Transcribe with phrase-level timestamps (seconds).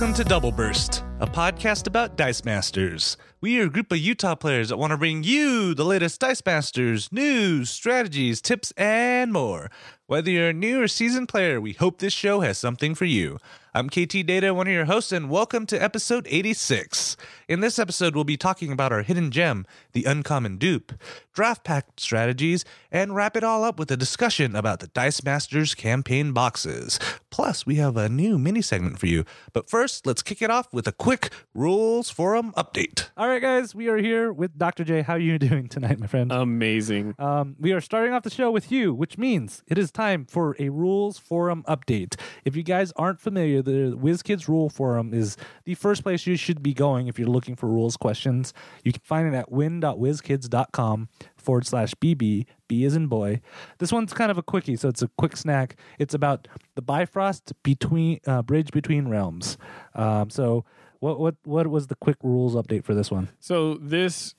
[0.00, 3.18] Welcome to Double Burst, a podcast about Dice Masters.
[3.42, 6.40] We are a group of Utah players that want to bring you the latest Dice
[6.46, 9.70] Masters news, strategies, tips, and more.
[10.06, 13.36] Whether you're a new or seasoned player, we hope this show has something for you.
[13.72, 17.16] I'm KT Data, one of your hosts, and welcome to episode 86.
[17.46, 20.92] In this episode, we'll be talking about our hidden gem, the uncommon dupe,
[21.32, 25.76] draft pack strategies, and wrap it all up with a discussion about the Dice Masters
[25.76, 26.98] campaign boxes.
[27.30, 29.24] Plus, we have a new mini segment for you.
[29.52, 33.10] But first, let's kick it off with a quick Rules Forum update.
[33.16, 34.82] All right, guys, we are here with Dr.
[34.82, 35.02] J.
[35.02, 36.32] How are you doing tonight, my friend?
[36.32, 37.14] Amazing.
[37.20, 40.56] Um, we are starting off the show with you, which means it is time for
[40.58, 42.16] a rules forum update.
[42.44, 46.62] If you guys aren't familiar, the WizKids Rule Forum is the first place you should
[46.62, 48.52] be going if you're looking for rules questions.
[48.84, 52.46] You can find it at win.wizkids.com forward slash BB.
[52.68, 53.40] B is in boy.
[53.78, 55.76] This one's kind of a quickie, so it's a quick snack.
[55.98, 59.58] It's about the Bifrost between uh, bridge between realms.
[59.94, 60.64] Um, so,
[61.00, 63.30] what what what was the quick rules update for this one?
[63.40, 64.34] So this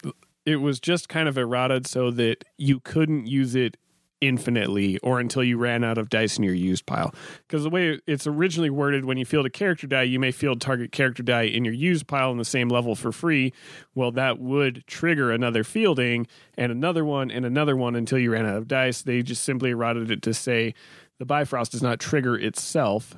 [0.46, 3.78] it was just kind of errata so that you couldn't use it
[4.22, 7.14] infinitely or until you ran out of dice in your used pile.
[7.48, 10.62] Because the way it's originally worded, when you field a character die, you may field
[10.62, 13.52] target character die in your used pile in the same level for free.
[13.96, 16.28] Well, that would trigger another fielding
[16.58, 19.02] and another one and another one until you ran out of dice.
[19.02, 20.76] They just simply errated it to say
[21.18, 23.16] the Bifrost does not trigger itself.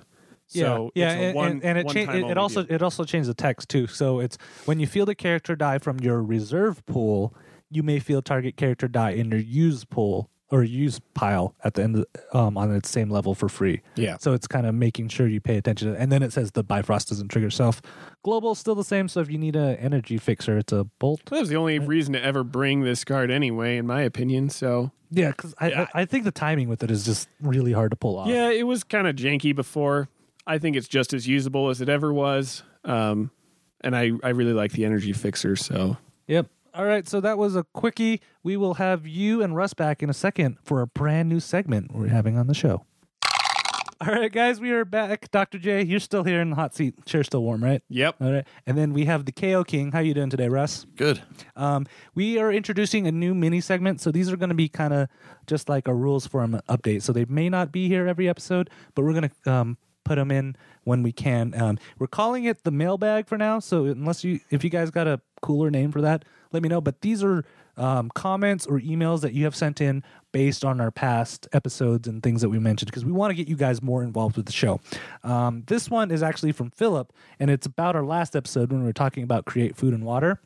[0.47, 2.75] So yeah, it's a and, one, and, and it, cha- it, it also deal.
[2.75, 3.87] it also changed the text too.
[3.87, 7.33] So it's when you field a character die from your reserve pool,
[7.71, 11.81] you may field target character die in your use pool or use pile at the
[11.83, 13.81] end of, um, on its same level for free.
[13.95, 14.17] Yeah.
[14.19, 15.91] So it's kind of making sure you pay attention.
[15.93, 17.81] to And then it says the Bifrost doesn't trigger self.
[18.23, 19.07] Global's still the same.
[19.07, 21.21] So if you need an energy fixer, it's a bolt.
[21.27, 24.49] That was the only reason to ever bring this card anyway, in my opinion.
[24.49, 25.87] So Yeah, because I, Yeah.
[25.95, 28.27] I I think the timing with it is just really hard to pull off.
[28.27, 30.07] Yeah, it was kind of janky before.
[30.45, 32.63] I think it's just as usable as it ever was.
[32.83, 33.31] Um,
[33.81, 35.55] and I, I really like the energy fixer.
[35.55, 35.97] So
[36.27, 36.47] Yep.
[36.75, 38.19] All right, so that was a quickie.
[38.41, 41.93] We will have you and Russ back in a second for a brand new segment
[41.93, 42.83] we're having on the show.
[44.01, 45.29] All right, guys, we are back.
[45.29, 45.59] Dr.
[45.59, 46.95] J, you're still here in the hot seat.
[47.05, 47.83] Chair's still warm, right?
[47.89, 48.15] yep.
[48.19, 48.47] All right.
[48.65, 49.91] And then we have the KO King.
[49.91, 50.87] How you doing today, Russ?
[50.95, 51.21] Good.
[51.55, 51.85] Um,
[52.15, 55.09] we are introducing a new mini segment, so these are going to be kind of
[55.45, 57.03] just like a rules forum update.
[57.03, 60.31] So they may not be here every episode, but we're going to um, put them
[60.31, 61.53] in when we can.
[61.61, 63.59] Um, we're calling it the mailbag for now.
[63.59, 66.81] So unless you, if you guys got a cooler name for that, let me know.
[66.81, 67.43] But these are
[67.77, 72.21] um, comments or emails that you have sent in based on our past episodes and
[72.21, 74.51] things that we mentioned because we want to get you guys more involved with the
[74.51, 74.79] show.
[75.23, 78.85] Um, this one is actually from Philip, and it's about our last episode when we
[78.85, 80.39] were talking about create food and water.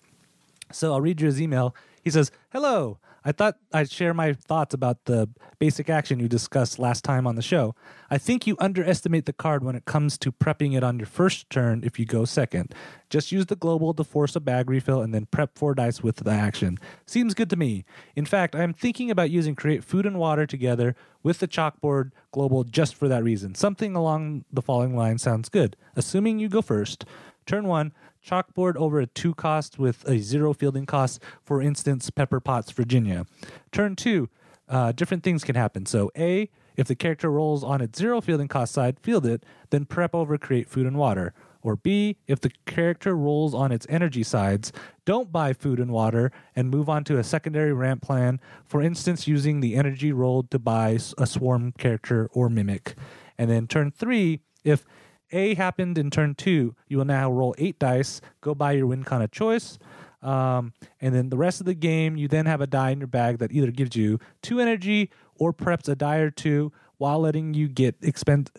[0.71, 1.75] So I'll read you his email.
[2.01, 2.99] He says, Hello.
[3.27, 5.27] I thought I'd share my thoughts about the
[5.59, 7.75] basic action you discussed last time on the show.
[8.09, 11.49] I think you underestimate the card when it comes to prepping it on your first
[11.49, 12.73] turn if you go second.
[13.09, 16.15] Just use the global to force a bag refill and then prep four dice with
[16.15, 16.77] the action.
[17.05, 17.83] Seems good to me.
[18.15, 22.63] In fact, I'm thinking about using create food and water together with the chalkboard global
[22.63, 23.55] just for that reason.
[23.55, 25.75] Something along the following line sounds good.
[25.97, 27.03] Assuming you go first,
[27.45, 27.91] turn one,
[28.27, 33.25] chalkboard over a two cost with a zero fielding cost, for instance, Pepper Potts, Virginia.
[33.71, 34.29] Turn two,
[34.67, 35.85] uh, different things can happen.
[35.85, 39.85] So, A, if the character rolls on its zero fielding cost side, field it, then
[39.85, 41.33] prep over create food and water.
[41.63, 44.71] Or B, if the character rolls on its energy sides,
[45.05, 49.27] don't buy food and water and move on to a secondary ramp plan, for instance,
[49.27, 52.95] using the energy rolled to buy a swarm character or mimic.
[53.37, 54.85] And then turn three, if
[55.31, 59.03] A happened in turn two, you will now roll eight dice, go buy your win
[59.03, 59.77] con of choice.
[60.21, 63.07] Um, and then the rest of the game, you then have a die in your
[63.07, 67.53] bag that either gives you two energy or preps a die or two while letting
[67.53, 67.95] you get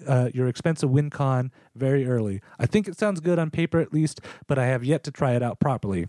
[0.07, 2.41] uh, your expensive win con very early.
[2.59, 5.33] I think it sounds good on paper at least, but I have yet to try
[5.33, 6.07] it out properly.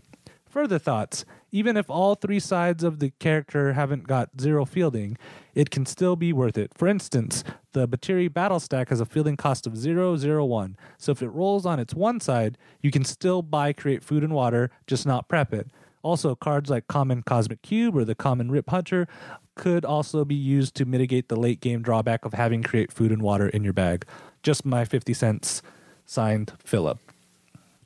[0.48, 5.16] Further thoughts even if all three sides of the character haven't got zero fielding,
[5.54, 6.72] it can still be worth it.
[6.74, 10.76] For instance, the Batiri battle stack has a fielding cost of 001.
[10.98, 14.32] So if it rolls on its one side, you can still buy create food and
[14.32, 15.68] water, just not prep it.
[16.02, 19.06] Also, cards like Common Cosmic Cube or the Common Rip Hunter
[19.54, 23.20] could also be used to mitigate the late game drawback of having create food and
[23.20, 24.06] water in your bag.
[24.42, 25.60] Just my 50 cents,
[26.06, 26.98] signed Philip.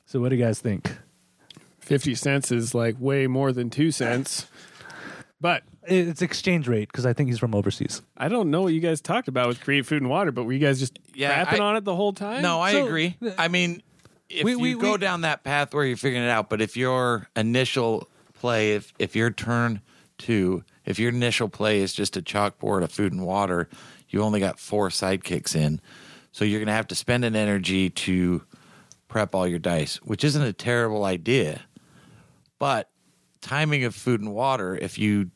[0.05, 0.97] So, what do you guys think?
[1.79, 4.47] 50 cents is like way more than two cents.
[5.41, 8.01] But It's exchange rate because I think he's from overseas.
[8.17, 10.53] I don't know what you guys talked about with create food and water, but were
[10.53, 12.41] you guys just Yeah, crapping I- on it the whole time?
[12.41, 13.15] No, I So, agree.
[13.25, 13.81] Uh, I mean,
[14.29, 16.61] if we- you we- go we- down that path where you're figuring it out, but
[16.61, 19.81] if your initial play, if if your turn
[20.17, 23.67] two, if your initial play is just a chalkboard of food and water,
[24.09, 25.81] you only got four sidekicks in,
[26.31, 28.41] so you're going to have to spend an energy to
[29.07, 31.61] prep all your dice, which isn't a terrible idea.
[32.59, 32.89] But
[33.41, 35.31] timing of food and water, if you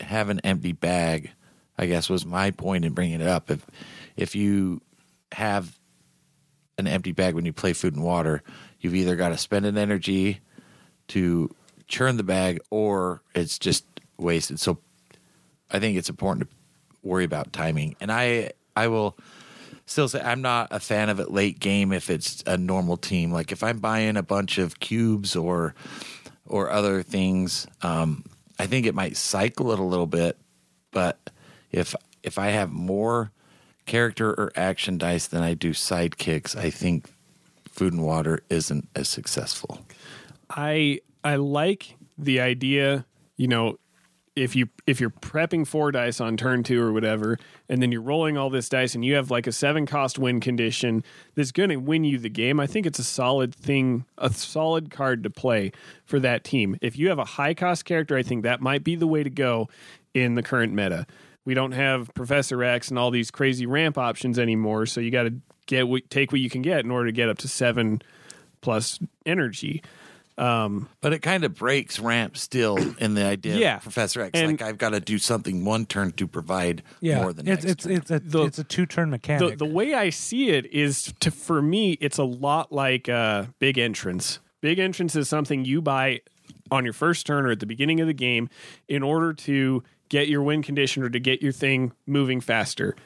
[0.00, 1.30] have an empty bag,
[1.78, 3.50] I guess was my point in bringing it up.
[3.50, 3.64] If
[4.16, 4.80] if you
[5.32, 5.78] have
[6.78, 8.42] an empty bag when you play food and water,
[8.80, 10.40] you've either got to spend an energy
[11.08, 11.54] to
[11.86, 13.84] churn the bag or it's just
[14.16, 14.58] wasted.
[14.58, 14.78] So
[15.70, 16.56] I think it's important to
[17.02, 17.96] worry about timing.
[18.00, 19.16] And I I will
[19.86, 23.32] still say I'm not a fan of it late game if it's a normal team.
[23.32, 25.74] Like if I'm buying a bunch of cubes or
[26.46, 28.24] or other things, um,
[28.58, 30.38] I think it might cycle it a little bit.
[30.90, 31.30] But
[31.72, 33.32] if if I have more
[33.86, 37.10] character or action dice than I do sidekicks, I think
[37.68, 39.80] food and water isn't as successful.
[40.50, 43.06] I I like the idea,
[43.36, 43.78] you know,
[44.36, 47.38] if you if you're prepping four dice on turn two or whatever,
[47.68, 50.40] and then you're rolling all this dice and you have like a seven cost win
[50.40, 51.04] condition
[51.34, 54.90] that's going to win you the game, I think it's a solid thing, a solid
[54.90, 55.72] card to play
[56.04, 56.76] for that team.
[56.80, 59.30] If you have a high cost character, I think that might be the way to
[59.30, 59.68] go
[60.14, 61.06] in the current meta.
[61.44, 65.24] We don't have Professor X and all these crazy ramp options anymore, so you got
[65.24, 65.34] to
[65.66, 68.02] get take what you can get in order to get up to seven
[68.60, 69.82] plus energy.
[70.36, 73.76] But it kind of breaks ramp still in the idea Yeah.
[73.76, 74.30] of Professor X.
[74.34, 77.64] And- like I've got to do something one turn to provide Yeah, more than it's
[77.64, 77.92] next it's turn.
[77.92, 79.58] it's a The- it's a two turn the mechanic.
[79.58, 83.78] the way I see it is to for me, it's a lot like uh, big
[83.78, 84.40] entrance.
[84.60, 86.20] Big entrance is something you buy
[86.70, 88.48] on your first turn or at the beginning of the game
[88.88, 92.96] in order to get your win condition or to get your thing moving faster.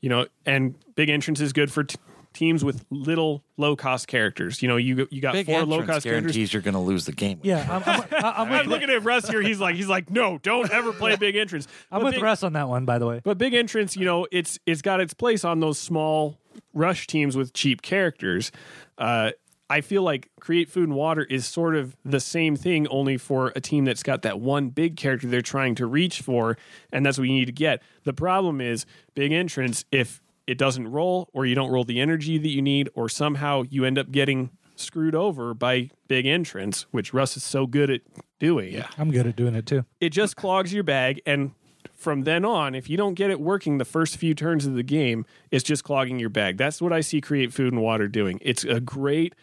[0.00, 1.96] You know, and big entrance is good for t-
[2.34, 4.62] teams with little low cost characters.
[4.62, 6.32] You know, you you got Big four low entrance cost characters.
[6.32, 7.40] guarantees you're going to lose the game.
[7.42, 9.42] yeah, I'm, I'm, I'm, I'm with, looking at Russ here.
[9.42, 11.66] He's like, he's like, no, don't ever play big entrance.
[11.90, 13.20] I'm But with big- Russ on that one, by the way.
[13.24, 16.38] But big entrance, you know, it's it's got its place on those small
[16.74, 18.50] rush teams with cheap characters.
[18.96, 19.30] Uh,
[19.70, 23.52] I feel like create food and water is sort of the same thing, only for
[23.54, 26.56] a team that's got that one big character they're trying to reach for,
[26.90, 27.82] and that's what you need to get.
[28.04, 29.84] The problem is big entrance.
[29.92, 33.62] If it doesn't roll, or you don't roll the energy that you need, or somehow
[33.70, 38.00] you end up getting screwed over by big entrance, which Russ is so good at
[38.38, 38.72] doing.
[38.72, 39.84] Yeah I'm good at doing it too.
[40.00, 41.50] it just clogs your bag and
[41.94, 44.82] from then on if you don't get it working the first few turns of the
[44.84, 48.38] game it's just clogging your bag that's what i see create food and water doing
[48.42, 49.34] it's a great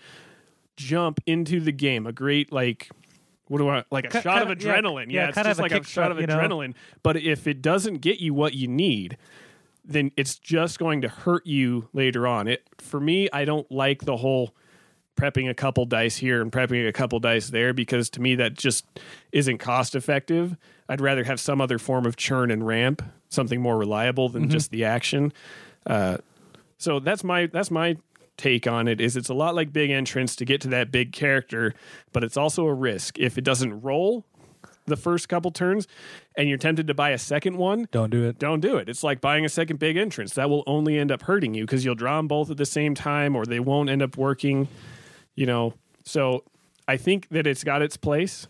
[0.77, 2.89] jump into the game a great like
[3.47, 5.05] what do I like a Ki- shot of kinda- yeah, adrenaline?
[5.11, 6.37] yeah, Yeah, it's kind of just a like a kick shot of shot, you know?
[6.37, 6.73] adrenaline.
[7.03, 9.17] But if it doesn't get you what you need,
[9.87, 12.47] then it's just going to hurt you later on.
[12.47, 14.55] It for me, I don't like the whole
[15.15, 18.53] prepping a couple dice here and prepping a couple dice there because to me that
[18.53, 18.85] just
[19.31, 20.57] isn't cost effective.
[20.89, 24.71] I'd rather have some other form of churn and ramp, something more reliable than just
[24.71, 25.33] the action.
[25.85, 26.17] Uh,
[26.77, 27.97] so that's my that's my
[28.37, 31.13] take on it is it's a lot like big entrance to get to that big
[31.13, 31.73] character,
[32.11, 33.17] but it's also a risk.
[33.17, 34.25] If it doesn't roll
[34.87, 35.87] the first couple turns
[36.37, 38.37] and you're tempted to buy a second one, Don't do it.
[38.39, 38.87] don't do it.
[38.89, 40.33] It's like buying a second big entrance.
[40.35, 42.93] That will only end up hurting you because you'll draw them both at the same
[42.95, 44.67] time or they won't end up working,
[45.35, 45.73] you know.
[46.03, 46.43] So
[46.87, 48.47] I think that it's got its place.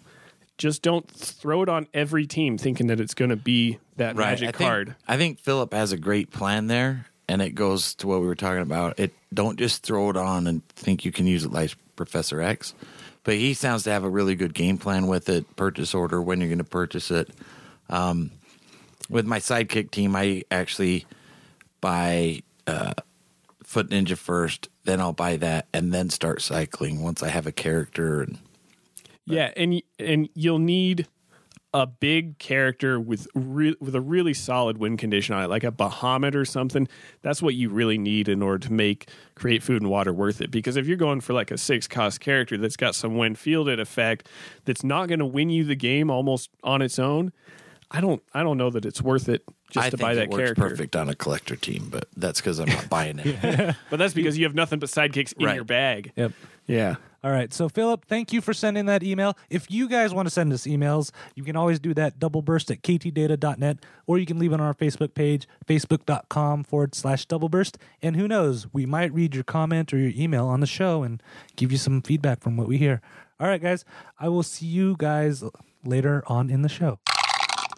[0.58, 4.50] Just don't throw it on every team thinking that it's going to be that magic
[4.50, 4.96] I think, card.
[5.08, 8.36] I think Philip has a great plan there, and it goes to what we were
[8.36, 8.98] talking about.
[9.00, 12.74] It don't just throw it on and think you can use it like Professor X,
[13.25, 15.55] but he sounds to have a really good game plan with it.
[15.58, 17.29] Purchase order when you're going to purchase it.
[17.89, 18.32] Um,
[19.10, 21.05] with my sidekick team, I actually
[21.82, 22.94] buy uh,
[23.63, 27.51] Foot Ninja first, then I'll buy that, and then start cycling once I have a
[27.51, 28.38] character and.
[29.27, 31.08] Yeah, and and you'll need
[31.75, 35.72] a big character with re- with a really solid win condition on it, like a
[35.72, 36.88] Bahamut or something.
[37.22, 40.51] That's what you really need in order to make create food and water worth it.
[40.51, 43.82] Because if you're going for like a six cost character that's got some win fielded
[43.82, 44.29] effect,
[44.63, 47.34] that's not going to win you the game almost on its own,
[47.91, 50.24] I don't I don't know that it's worth it just I to think buy that
[50.24, 50.62] it works character.
[50.70, 53.75] perfect on a collector team, but that's because I'm not buying it.
[53.89, 55.55] But that's because you have nothing but sidekicks in Right.
[55.55, 56.13] your bag.
[56.15, 56.32] Yep.
[56.67, 56.96] Yeah.
[57.25, 57.51] All right.
[57.51, 59.36] So, Philip, thank you for sending that email.
[59.50, 62.84] If you guys want to send us emails, you can always do that doubleburst at
[62.84, 67.77] ktdata.net, or you can leave it on our Facebook page, facebook.com forward slash doubleburst.
[68.00, 71.20] And who knows, we might read your comment or your email on the show and
[71.55, 73.01] give you some feedback from what we hear.
[73.39, 73.86] All right, guys.
[74.20, 75.44] I will see you guys
[75.84, 77.00] later on in the show.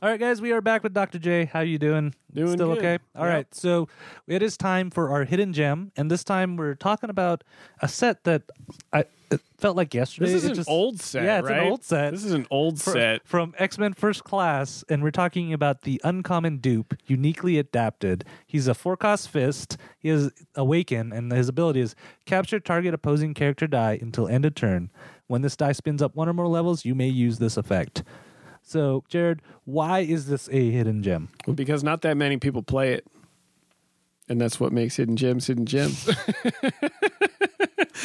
[0.02, 1.20] All right, guys, we are back with Dr.
[1.20, 1.46] J.
[1.46, 2.14] How you doing?
[2.34, 2.80] Doing Still good.
[2.80, 3.00] okay?
[3.16, 3.34] All Yep.
[3.34, 3.88] right, so
[4.28, 7.44] it is time for our hidden gem, and this time we're talking about
[7.82, 8.44] a set that
[8.94, 10.28] I it felt like yesterday.
[10.32, 11.24] This is It an just- old set.
[11.24, 11.62] Yeah, it's right?
[11.62, 12.12] an old set.
[12.12, 13.28] This is an old fr- set.
[13.28, 18.24] from X Men First Class, and we're talking about the uncommon dupe, uniquely adapted.
[18.46, 19.78] He's a four cost fist.
[20.00, 24.56] He has awaken, and his ability is capture target opposing character die until end of
[24.56, 24.90] turn.
[25.28, 28.04] When this die spins up one or more levels, you may use this effect.
[28.62, 31.30] So, Jared, why is this a hidden gem?
[31.46, 33.06] Well, because not that many people play it.
[34.30, 36.10] And that's what makes hidden gems hidden gems.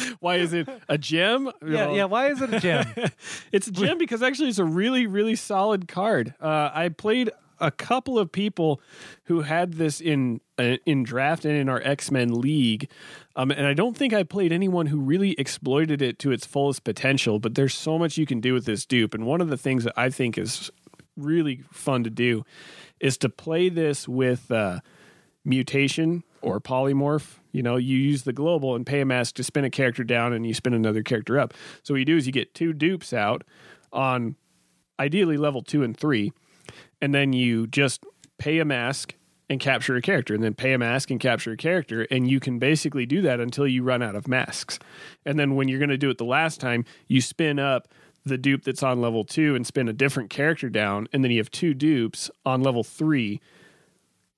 [0.19, 1.51] Why is it a gem?
[1.65, 2.05] Yeah, yeah.
[2.05, 2.85] Why is it a gem?
[3.51, 6.33] It's a gem because actually it's a really, really solid card.
[6.41, 8.81] Uh, I played a couple of people
[9.25, 12.89] who had this in uh, in draft and in our X Men league,
[13.35, 16.83] um, and I don't think I played anyone who really exploited it to its fullest
[16.83, 17.39] potential.
[17.39, 19.83] But there's so much you can do with this dupe, and one of the things
[19.83, 20.71] that I think is
[21.15, 22.43] really fun to do
[22.99, 24.79] is to play this with uh,
[25.45, 27.39] mutation or polymorph.
[27.51, 30.33] You know, you use the global and pay a mask to spin a character down
[30.33, 31.53] and you spin another character up.
[31.83, 33.43] So what you do is you get two dupes out
[33.91, 34.35] on
[34.99, 36.33] ideally level two and three,
[37.01, 38.03] and then you just
[38.37, 39.15] pay a mask
[39.49, 42.39] and capture a character, and then pay a mask and capture a character, and you
[42.39, 44.79] can basically do that until you run out of masks.
[45.25, 47.87] And then when you're going to do it the last time, you spin up
[48.25, 51.39] the dupe that's on level two and spin a different character down, and then you
[51.39, 53.41] have two dupes on level three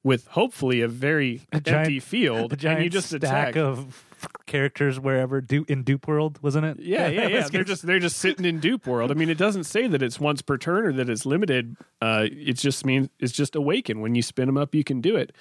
[0.05, 3.55] with hopefully a very giant- empty field, A giant and you just stack attack.
[3.57, 4.05] of
[4.45, 6.79] characters wherever du- in Dupe World, wasn't it?
[6.79, 7.47] Yeah, yeah, yeah.
[7.49, 9.09] They're just they're just sitting in dupe world.
[9.09, 11.75] I mean, it doesn't say that it's once per turn or that it's limited.
[12.01, 13.99] Uh, it just means it's just awaken.
[13.99, 15.31] When you spin them up, you can do it.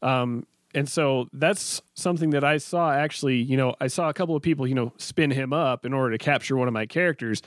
[0.00, 3.36] Um, and so that's something that I saw actually.
[3.36, 6.16] You know, I saw a couple of people, you know, spin him up in order
[6.16, 7.42] to capture one of my characters.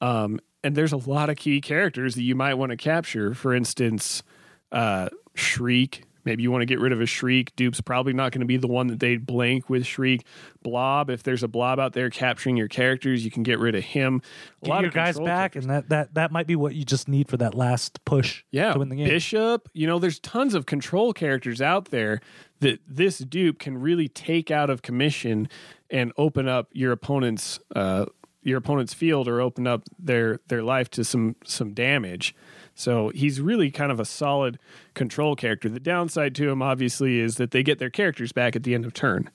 [0.00, 3.34] Um, and there's a lot of key characters that you might want to capture.
[3.34, 4.22] For instance,
[4.72, 6.04] uh, Shriek.
[6.22, 7.56] Maybe you want to get rid of a Shriek.
[7.56, 10.26] Dupe's probably not going to be the one that they blank with Shriek.
[10.62, 13.82] Blob, if there's a Blob out there capturing your characters, you can get rid of
[13.82, 14.20] him.
[14.60, 15.64] A Get lot your of guys back, characters.
[15.64, 18.74] and that, that that might be what you just need for that last push Yeah,
[18.74, 19.08] to win the game.
[19.08, 19.70] Bishop.
[19.72, 22.20] You know, there's tons of control characters out there
[22.60, 25.48] that this dupe can really take out of commission
[25.88, 28.04] and open up your opponent's uh,
[28.42, 32.34] your opponent's field or open up their their life to some some damage.
[32.80, 34.58] So he's really kind of a solid
[34.94, 35.68] control character.
[35.68, 38.86] The downside to him, obviously, is that they get their characters back at the end
[38.86, 39.30] of turn.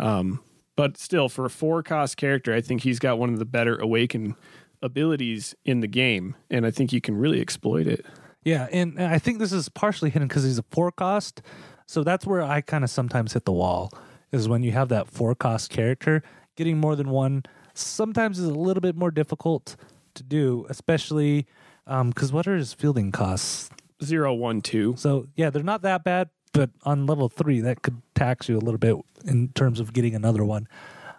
[0.00, 0.40] Um,
[0.74, 3.76] but still, for a four cost character, I think he's got one of the better
[3.76, 4.34] awaken
[4.82, 8.04] abilities in the game, and I think you can really exploit it.
[8.42, 11.40] Yeah, and, I think this is partially hidden because he's a four cost.
[11.86, 13.92] So that's where I kind of sometimes hit the wall
[14.32, 16.22] is when you have that four cost character.
[16.56, 19.76] Getting more than one sometimes is a little bit more difficult
[20.14, 21.46] to do, especially
[22.08, 23.70] because what are his fielding costs?
[24.02, 24.94] Zero one two.
[24.96, 28.60] So yeah, they're not that bad, but on level three, that could tax you a
[28.60, 30.66] little bit in terms of getting another one.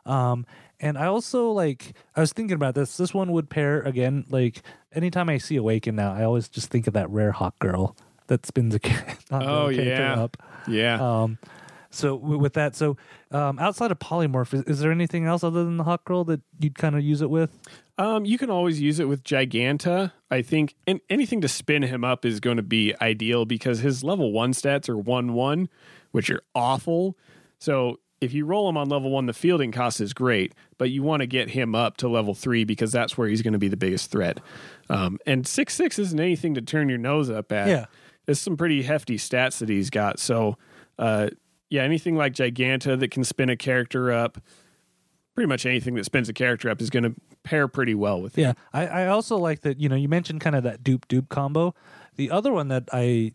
[0.05, 0.45] Um,
[0.79, 2.97] and I also like I was thinking about this.
[2.97, 4.25] This one would pair again.
[4.29, 4.61] Like
[4.91, 7.95] anytime I see Awaken now, I always just think of that rare hawk girl
[8.27, 10.21] that spins a ca- hawk Oh, yeah.
[10.21, 10.37] up.
[10.67, 10.95] Yeah.
[11.23, 11.37] Um,
[11.89, 12.97] so w- with that, so
[13.33, 16.41] um, outside of polymorph, is, is there anything else other than the hawk girl that
[16.59, 17.57] you'd kind of use it with?
[17.97, 20.11] Um, you can always use it with Giganta.
[20.31, 24.03] I think and anything to spin him up is going to be ideal because his
[24.03, 25.69] level one stats are one one,
[26.11, 27.17] which are awful.
[27.59, 31.03] So if you roll him on level one, the fielding cost is great, but you
[31.03, 33.67] want to get him up to level three because that's where he's going to be
[33.67, 34.39] the biggest threat.
[34.89, 37.67] Um, and six six isn't anything to turn your nose up at.
[37.67, 37.85] Yeah.
[38.25, 40.17] It's some pretty hefty stats that he's got.
[40.17, 40.57] So,
[40.97, 41.29] uh,
[41.73, 44.37] yeah, anything like Giganta that can spin a character up,
[45.33, 48.37] pretty much anything that spins a character up is going to pair pretty well with
[48.37, 48.43] him.
[48.43, 49.79] Yeah, I, I also like that.
[49.79, 51.73] You know, you mentioned kind of that dupe dupe combo.
[52.15, 53.31] The other one that I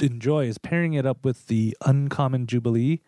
[0.00, 3.00] enjoy is pairing it up with the uncommon jubilee,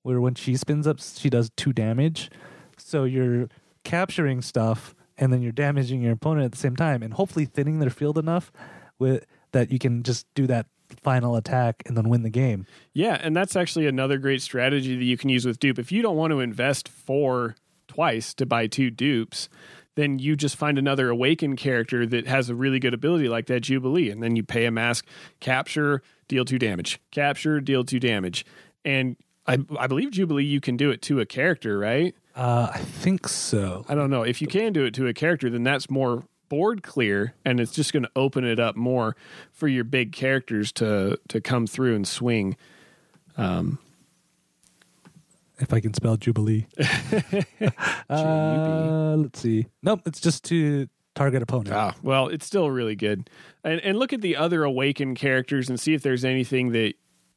[0.00, 2.30] where when she spins up, she does two damage.
[2.78, 3.50] So you're
[3.84, 7.80] capturing stuff, and then you're damaging your opponent at the same time, and hopefully thinning
[7.80, 8.50] their field enough
[8.98, 10.64] with that you can just do that
[11.02, 12.66] final attack and then win the game.
[12.92, 15.78] Yeah, and that's actually another great strategy that you can use with dupe.
[15.78, 17.56] If you don't want to invest four
[17.88, 19.48] twice to buy two dupes,
[19.96, 23.60] then you just find another awakened character that has a really good ability like that
[23.60, 25.06] Jubilee, and then you pay a mask,
[25.40, 28.46] capture, deal two damage, capture, deal two damage,
[28.84, 29.16] and
[29.46, 32.14] I, I believe Jubilee you can do it to a character, right?
[32.36, 33.84] Uh, I think so.
[33.88, 34.22] I don't know.
[34.22, 37.72] If you can do it to a character, then that's more board clear, and it's
[37.72, 39.16] just going to open it up more
[39.52, 42.56] for your big characters to to come through and swing.
[45.60, 46.66] If I can spell jubilee.
[48.10, 49.66] uh, let's see.
[49.82, 51.74] Nope, it's just to target opponent.
[51.74, 53.28] Ah, well, it's still really good.
[53.62, 56.94] And and look at the other awakened characters and see if there's anything that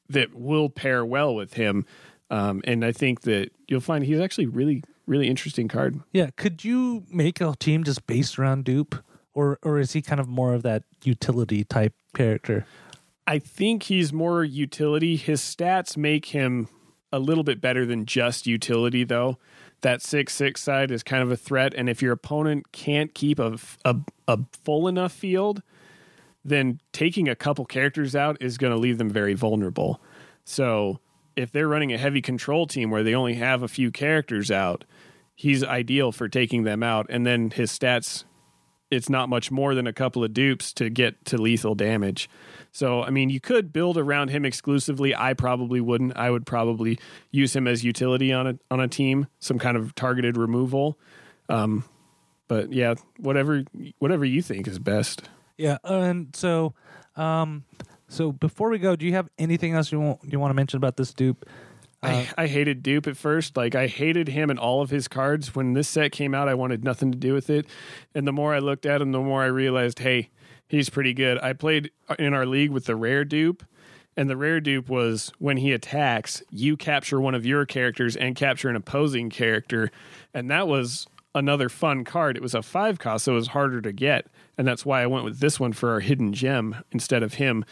[0.09, 1.85] that will pair well with him.
[2.29, 5.99] Um, and I think that you'll find he's actually really really interesting card.
[6.11, 8.95] Yeah, could you make a team just based around Dupe,
[9.33, 12.65] or or is he kind of more of that utility type character?
[13.25, 15.15] I think he's more utility.
[15.15, 16.67] His stats make him
[17.11, 19.37] a little bit better than just utility, though.
[19.81, 23.39] That six six side is kind of a threat, and if your opponent can't keep
[23.39, 25.61] a a, a full enough field,
[26.45, 30.01] then taking a couple characters out is going to leave them very vulnerable.
[30.45, 30.99] So
[31.35, 34.83] if they're running a heavy control team where they only have a few characters out,
[35.35, 38.23] he's ideal for taking them out, and then his stats.
[38.91, 42.29] It's not much more than a couple of dupes to get to lethal damage.
[42.71, 45.15] So, I mean, you could build around him exclusively.
[45.15, 46.15] I probably wouldn't.
[46.15, 46.99] I would probably
[47.31, 50.99] use him as utility on a on a team, some kind of targeted removal.
[51.49, 51.85] Um,
[52.47, 53.63] but yeah, whatever
[53.97, 55.23] whatever you think is best.
[55.57, 56.75] Yeah, and so,
[57.15, 57.63] um,
[58.13, 60.77] so before we go, do you have anything else you want you want to mention
[60.77, 61.45] about this dupe?
[62.03, 63.55] I, uh, I hated Dupe at first.
[63.55, 65.55] Like I hated him and all of his cards.
[65.55, 67.65] When this set came out, I wanted nothing to do with it.
[68.13, 70.29] And the more I looked at him, the more I realized, hey,
[70.67, 71.39] he's pretty good.
[71.39, 73.63] I played uh, in our league with the rare dupe,
[74.17, 78.35] and the rare dupe was when he attacks, you capture one of your characters and
[78.35, 79.89] capture an opposing character,
[80.33, 82.37] and that was another fun card.
[82.37, 85.07] It was a five cost, so it was harder to get, and that's why I
[85.07, 87.65] went with this one for our hidden gem instead of him.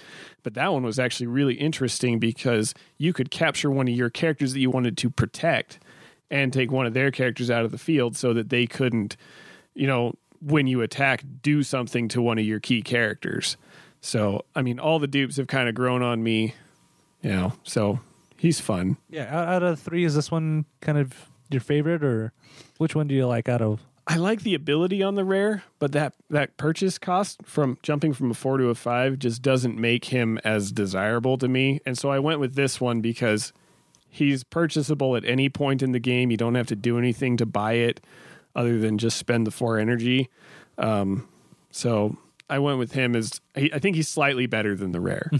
[0.43, 4.53] But that one was actually really interesting because you could capture one of your characters
[4.53, 5.79] that you wanted to protect
[6.29, 9.17] and take one of their characters out of the field so that they couldn't,
[9.75, 13.57] you know, when you attack, do something to one of your key characters.
[13.99, 16.55] So, I mean, all the dupes have kind of grown on me,
[17.21, 17.99] you know, so
[18.37, 18.97] he's fun.
[19.09, 21.13] Yeah, out, of three, is this one kind of
[21.53, 22.33] your favorite, or
[22.77, 23.81] which one do you like out of?
[24.07, 28.31] I like the ability on the rare, but that that purchase cost from jumping from
[28.31, 31.79] a 4 to a 5 just doesn't make him as desirable to me.
[31.85, 33.53] And so I went with this one because
[34.09, 36.31] he's purchasable at any point in the game.
[36.31, 38.01] You don't have to do anything to buy it
[38.55, 40.29] other than just spend the 4 energy.
[40.77, 41.29] Um,
[41.69, 42.17] so
[42.49, 45.31] I went with him as I think he's slightly better than the rare.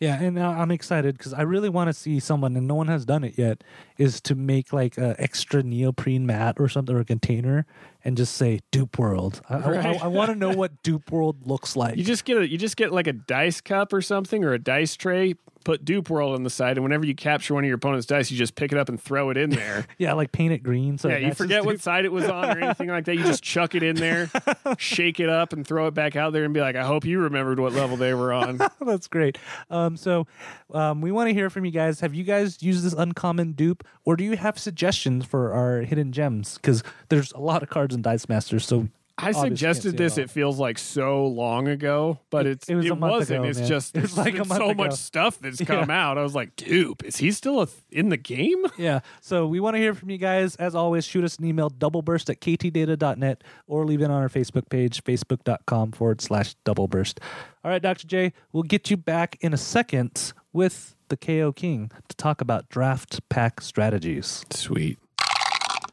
[0.00, 3.04] Yeah, and I'm excited because I really want to see someone, and no one has
[3.04, 3.62] done it yet,
[3.98, 7.66] is to make like an extra neoprene mat or something or a container,
[8.02, 9.42] and just say Dupe World.
[9.50, 10.02] I, Right.
[10.02, 11.98] I, want to know what Dupe World looks like.
[11.98, 14.58] You just get a you just get like a dice cup or something or a
[14.58, 15.34] dice tray.
[15.64, 18.30] Put Dupe World on the side, and whenever you capture one of your opponent's dice,
[18.30, 19.86] you just pick it up and throw it in there.
[19.98, 20.98] yeah, like paint it green.
[20.98, 23.16] So yeah, you forget what side it was on or anything like that.
[23.16, 24.30] You just chuck it in there,
[24.78, 27.20] shake it up, and throw it back out there, and be like, "I hope you
[27.20, 29.38] remembered what level they were on." That's great.
[29.70, 30.26] Um, so
[30.72, 32.00] um, we want to hear from you guys.
[32.00, 36.12] Have you guys used this uncommon dupe, or do you have suggestions for our hidden
[36.12, 36.54] gems?
[36.54, 38.66] Because there's a lot of cards in Dice Masters.
[38.66, 38.88] So
[39.22, 40.18] I suggested this.
[40.18, 40.24] all.
[40.24, 43.40] It feels like so long ago, but It- it's it it, was a month wasn't.
[43.40, 43.68] ago, it's man.
[43.68, 44.82] just It there's like a month so ago.
[44.84, 46.18] much stuff that's come out.
[46.18, 48.64] I was like, dupe, is he still a th- in the game?
[48.78, 49.00] yeah.
[49.20, 50.56] So we want to hear from you guys.
[50.56, 54.68] As always, shoot us an email, doubleburst at ktdata.net, or leave it on our Facebook
[54.68, 57.18] page, facebook.com forward slash doubleburst.
[57.64, 58.06] All right, Dr.
[58.06, 62.68] J, we'll get you back in a second with the KO King to talk about
[62.68, 64.44] draft pack strategies.
[64.50, 64.98] Sweet.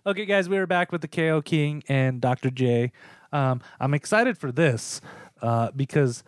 [0.05, 2.49] Okay, guys, we are back with the KO King and Dr.
[2.49, 2.93] J.
[3.31, 5.01] Um, I'm excited for this
[5.41, 6.23] uh, because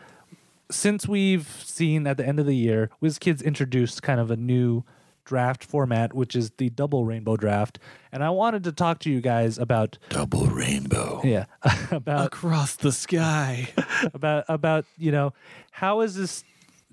[0.71, 4.83] since we've seen at the end of the year, WizKids introduced kind of a new
[5.25, 7.77] draft format, which is the double rainbow draft.
[8.11, 11.21] And I wanted to talk to you guys about, Double rainbow.
[11.23, 11.45] yeah,
[11.91, 13.69] about Across the sky.
[14.13, 15.33] about about you know
[15.71, 16.43] how is this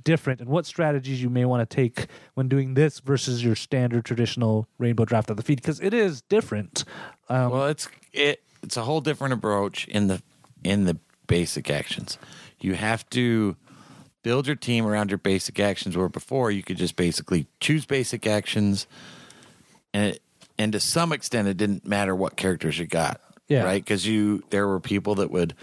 [0.04, 4.04] different and what strategies you may want to take when doing this versus your standard
[4.04, 6.84] traditional rainbow draft of the feed because it is different.
[7.28, 10.20] Um, Well, it's it it's a whole different approach in the
[10.64, 10.98] in the
[11.29, 12.18] basic actions.
[12.61, 13.57] You have to
[14.22, 18.26] build your team around your basic actions where before you could just basically choose basic
[18.26, 18.88] actions
[19.94, 20.22] and it,
[20.59, 23.20] and to some extent it didn't matter what characters you got.
[23.46, 23.62] Yeah.
[23.62, 23.87] Right?
[23.87, 25.55] Cuz you there were people that would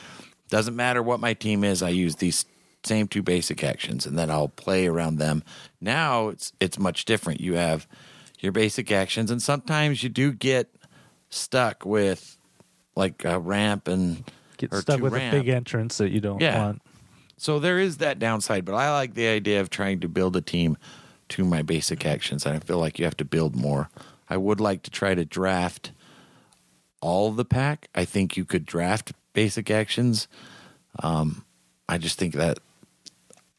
[0.48, 2.46] doesn't matter what my team is, I use these
[2.86, 5.44] same two basic actions and then I'll play around them.
[5.82, 7.42] Now it's it's much different.
[7.42, 7.86] You have
[8.40, 10.74] your basic actions and sometimes you do get
[11.30, 12.38] stuck with
[12.96, 14.24] like a ramp and
[14.58, 15.34] get stuck with ramp.
[15.34, 16.58] a big entrance that you don't Yeah.
[16.60, 16.82] want.
[17.38, 20.42] So there is that downside, but I like the idea of trying to build a
[20.42, 20.78] team
[21.30, 22.46] to my basic actions.
[22.46, 23.90] And I feel like you have to build more.
[24.30, 25.92] I would like to try to draft
[27.02, 27.90] all the pack.
[27.96, 30.28] I think you could draft basic actions.
[31.00, 31.44] Um,
[31.90, 32.60] I just think that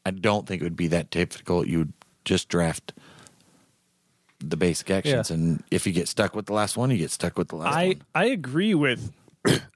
[0.05, 1.67] I don't think it would be that difficult.
[1.67, 1.93] You would
[2.23, 2.93] just draft
[4.39, 7.37] the basic actions, and if you get stuck with the last one, you get stuck
[7.37, 8.01] with the last I one.
[8.13, 9.11] I agree with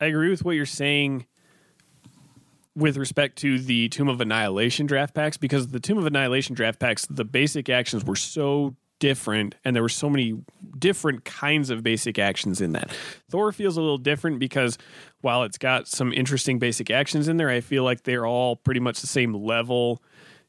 [0.01, 1.25] I agree with what you're saying
[2.75, 6.79] with respect to the Tomb of Annihilation draft packs because the Tomb of Annihilation draft
[6.79, 10.35] packs, the basic actions were so different and there were so many
[10.77, 12.91] different kinds of basic actions in that.
[13.29, 14.77] Thor feels a little different because
[15.21, 18.79] while it's got some interesting basic actions in there, I feel like they're all pretty
[18.81, 20.01] much the same level.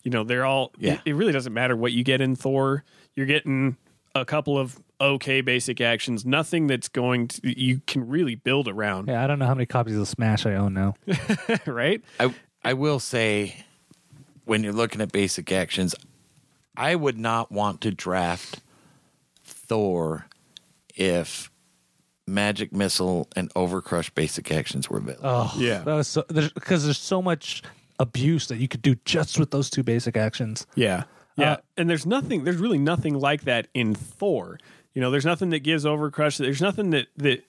[0.02, 0.94] You know, they're all Yeah.
[0.94, 2.84] it, it really doesn't matter what you get in Thor.
[3.14, 3.76] You're getting
[4.14, 9.08] a couple of okay basic actions, nothing that's going to you can really build around,
[9.08, 10.94] Yeah, I don't know how many copies of Smash I own now.
[11.66, 12.02] right?
[12.18, 13.64] I I will say,
[14.44, 15.94] when you're looking at basic actions,
[16.76, 18.60] I would not want to draft
[19.44, 20.26] Thor
[20.94, 21.50] if
[22.26, 25.22] Magic Missile and Overcrush basic actions were available.
[25.28, 25.78] Oh, Yeah.
[25.78, 27.62] that was so because there's so much
[27.98, 30.66] abuse that you could do just with those two basic actions.
[30.74, 31.04] Yeah.
[31.36, 31.52] Yeah.
[31.52, 34.58] Uh, and there's nothing there's really nothing like that in Thor.
[34.94, 37.44] You know, there's nothing that gives Overcrush there's nothing that that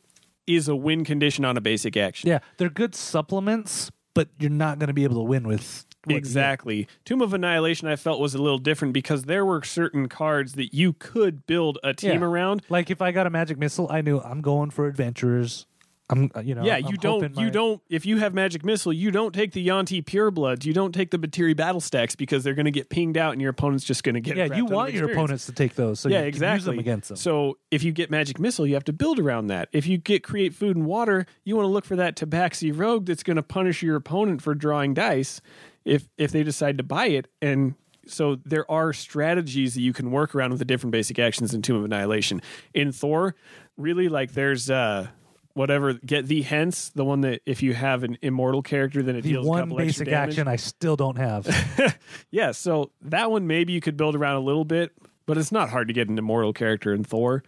[0.48, 2.30] is a win condition on a basic action.
[2.30, 6.88] Yeah, they're good supplements, but you're not going to be able to win with Exactly.
[7.06, 10.74] Tomb of Annihilation I felt was a little different because there were certain cards that
[10.74, 12.28] you could build a team Yeah.
[12.28, 12.64] around.
[12.70, 15.68] Like if I got a magic missile, I knew I'm going for adventurers.
[16.12, 18.64] I'm, uh, you know, Yeah, I'm you don't hoping you don't if you have magic
[18.66, 22.44] missile, you don't take the Yanti purebloods, you don't take the Batiri battle stacks because
[22.44, 24.66] they're going to get pinged out and your opponent's just going to get Yeah, you
[24.66, 26.58] want your opponents to take those, so yeah, you can exactly.
[26.58, 27.18] use them against them.
[27.18, 29.70] So if you get magic missile, you have to build around that.
[29.72, 33.06] If you get create food and water, you want to look for that Tabaxi rogue
[33.06, 35.42] that's going to punish your opponent for drawing dice
[35.86, 37.28] if if they decide to buy it.
[37.42, 37.76] And
[38.08, 41.62] so there are strategies that you can work around with the different basic actions in
[41.62, 42.42] Tomb of Annihilation.
[42.74, 43.36] In Thor,
[43.78, 45.08] really like there's uh
[45.54, 49.22] whatever get the hence the one that if you have an immortal character then it
[49.22, 51.48] the deals a one couple basic action I still don't have.
[52.32, 54.92] Yeah, so that one maybe you could build around a little bit,
[55.26, 57.44] but it's not hard to get an immortal character in Thor.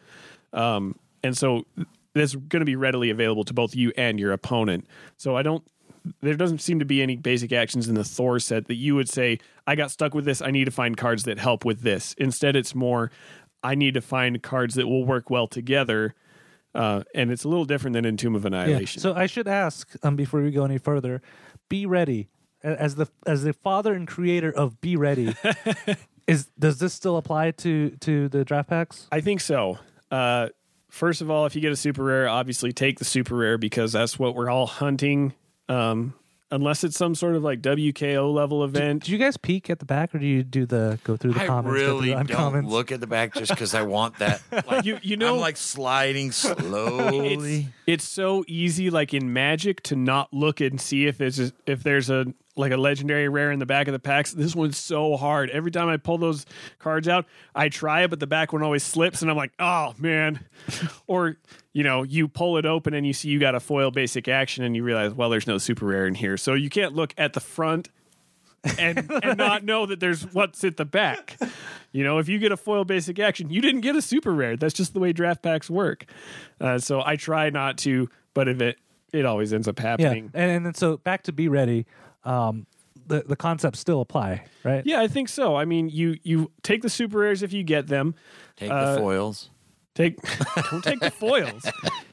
[0.52, 1.66] Um, and so
[2.14, 4.86] that's going to be readily available to both you and your opponent.
[5.18, 5.64] So I don't.
[6.22, 9.08] There doesn't seem to be any basic actions in the Thor set that you would
[9.08, 10.42] say, I got stuck with this.
[10.42, 12.14] I need to find cards that help with this.
[12.18, 13.10] Instead, it's more,
[13.64, 16.14] I need to find cards that will work well together.
[16.74, 18.48] Uh, and it's a little different than in Tomb of yeah.
[18.48, 19.02] Annihilation.
[19.02, 21.22] So I should ask um, before we go any further.
[21.70, 22.30] Be ready
[22.64, 25.36] as the as the father and creator of Be Ready.
[26.28, 29.08] is does this still apply to to the draft packs?
[29.12, 29.80] I think so.
[30.10, 30.50] Uh,
[30.90, 33.92] first of all, if you get a super rare, obviously take the super rare because
[33.92, 35.34] that's what we're all hunting.
[35.70, 36.14] Um,
[36.54, 39.04] unless it's some sort of like WKO level event.
[39.04, 41.42] Do you guys peek at the back, or do you do the go through the
[41.42, 41.66] I comments?
[41.68, 42.72] go through really the don't uncomments?
[42.72, 44.42] look at the back just because I want that.
[44.68, 46.32] Like, you you know I'm like sliding
[46.68, 47.60] slowly.
[47.86, 51.84] it's, it's so easy like in Magic to not look and see if there's if
[51.84, 54.32] there's a like a legendary rare in the back of the packs.
[54.32, 55.50] This one's so hard.
[55.50, 56.46] Every time I pull those
[56.80, 59.94] cards out, I try it, but the back one always slips, and I'm like, oh
[59.98, 60.40] man.
[61.08, 61.38] or
[61.74, 64.64] you know, you pull it open and you see you got a foil basic action,
[64.64, 67.34] and you realize, well, there's no super rare in here, so you can't look at
[67.34, 67.90] the front.
[68.80, 71.38] and and not know that there's what's at the back.
[71.92, 74.56] You know, if you get a foil basic action, you didn't get a super rare.
[74.56, 76.06] That's just the way draft packs work.
[76.62, 78.78] Uh, so I try not to, but if it
[79.12, 80.32] it always ends up Yeah, happening.
[80.34, 81.86] and, and then so back to Be Ready.
[82.26, 82.66] Um,
[83.08, 84.84] the the concepts still apply, right?
[84.86, 85.56] Yeah, I think so.
[85.56, 88.16] I mean, you you take the super rares if you get them.
[88.56, 89.50] Take Uh, the foils.
[89.96, 90.18] Take
[90.72, 91.66] don't take the foils.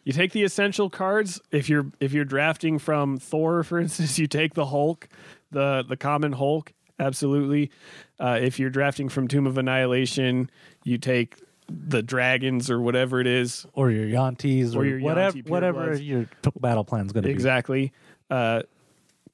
[0.05, 1.41] You take the essential cards.
[1.53, 5.09] If you're if you're drafting from Thor, for instance, you take the Hulk,
[5.51, 6.73] the the common Hulk.
[6.99, 7.71] Absolutely.
[8.19, 10.51] Uh, if you're drafting from Tomb of Annihilation,
[10.85, 11.37] you take
[11.71, 13.65] the dragons or whatever it is.
[13.73, 16.07] Or your Yantis, or, Or your whatever Yanti whatever purebloods.
[16.07, 17.33] your t- battle plan's going to be.
[17.33, 17.93] Exactly.
[18.29, 18.63] Uh,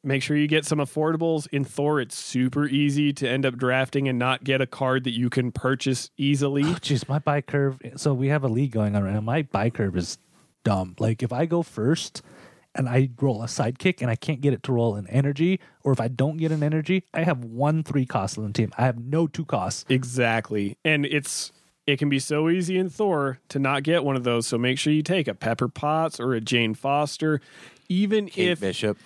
[0.07, 1.49] make sure you get some affordables.
[1.49, 5.13] In Thor, it's super easy to end up drafting and not get a card that
[5.13, 6.63] you can purchase easily.
[6.63, 7.79] Oh, Jeez, my buy curve.
[7.97, 9.21] So we have a league going on right now.
[9.21, 10.19] My buy curve is
[10.65, 10.95] dumb.
[10.99, 12.23] Like if I go first
[12.75, 15.93] and I roll a sidekick and I can't get it to roll an energy, or
[15.93, 18.73] if I don't get an energy, I have one three cost on the team.
[18.79, 19.85] I have no two costs.
[19.89, 20.79] Exactly.
[20.85, 21.53] And it's
[21.87, 24.47] it can be so easy in Thor to not get one of those.
[24.47, 27.41] So make sure you take a Pepper Potts or a Jane Foster.
[27.89, 28.99] Even Kate if Bishop.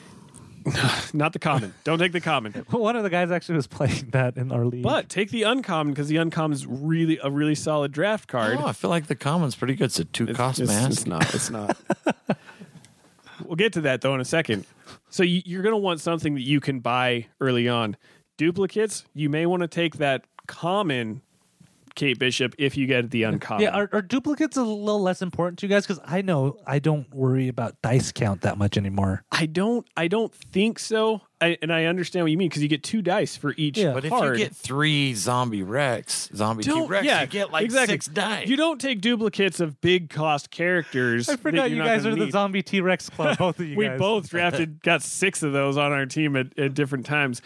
[1.13, 1.75] not the common.
[1.85, 2.53] Don't take the common.
[2.71, 4.83] One of the guys actually was playing that in our league.
[4.83, 8.59] But take the uncommon because the uncommon is really a really solid draft card.
[8.61, 9.87] Oh, I feel like the common's pretty good.
[9.87, 10.91] It's a two cost it's, mask.
[10.91, 11.35] It's not.
[11.35, 11.77] It's not.
[13.45, 14.67] we'll get to that though in a second.
[15.09, 17.97] So you, you're going to want something that you can buy early on.
[18.37, 21.23] Duplicates, you may want to take that common
[21.95, 23.63] Kate Bishop if you get the uncommon.
[23.63, 25.87] yeah, are, are duplicates a little less important to you guys?
[25.87, 29.25] Because I know I don't worry about dice count that much anymore.
[29.33, 29.87] I don't.
[29.97, 31.23] I don't think so.
[31.43, 33.95] I, and I understand what you mean because you get two dice for each Yeah.
[33.95, 34.39] But if card.
[34.39, 37.95] you get three zombie Rex, zombie T Rex, yeah, you get like exactly.
[37.95, 38.47] six dice.
[38.47, 41.31] You don't take duplicates of big cost characters.
[41.31, 43.39] I forgot you're you guys gonna are the zombie T Rex club.
[43.39, 43.99] Both of you we guys.
[43.99, 47.41] both drafted got six of those on our team at, at different times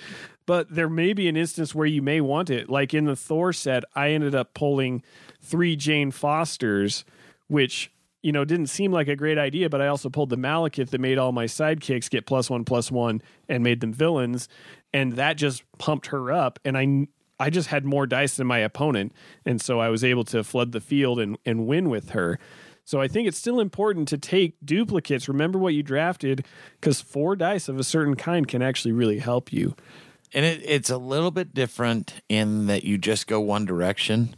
[0.46, 3.52] but there may be an instance where you may want it like in the thor
[3.52, 5.02] set i ended up pulling
[5.40, 7.04] three jane fosters
[7.48, 10.90] which you know didn't seem like a great idea but i also pulled the malekith
[10.90, 14.48] that made all my sidekicks get plus one plus one and made them villains
[14.92, 17.06] and that just pumped her up and i
[17.38, 19.12] i just had more dice than my opponent
[19.44, 22.38] and so i was able to flood the field and, and win with her
[22.84, 25.26] so I think it's still important to take duplicates.
[25.26, 26.44] Remember what you drafted
[26.78, 29.74] because four dice of a certain kind can actually really help you.
[30.34, 34.36] And it, it's a little bit different in that you just go one direction.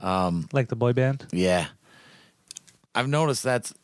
[0.00, 1.26] Um, like the boy band.
[1.32, 1.66] Yeah.
[2.94, 3.74] I've noticed that's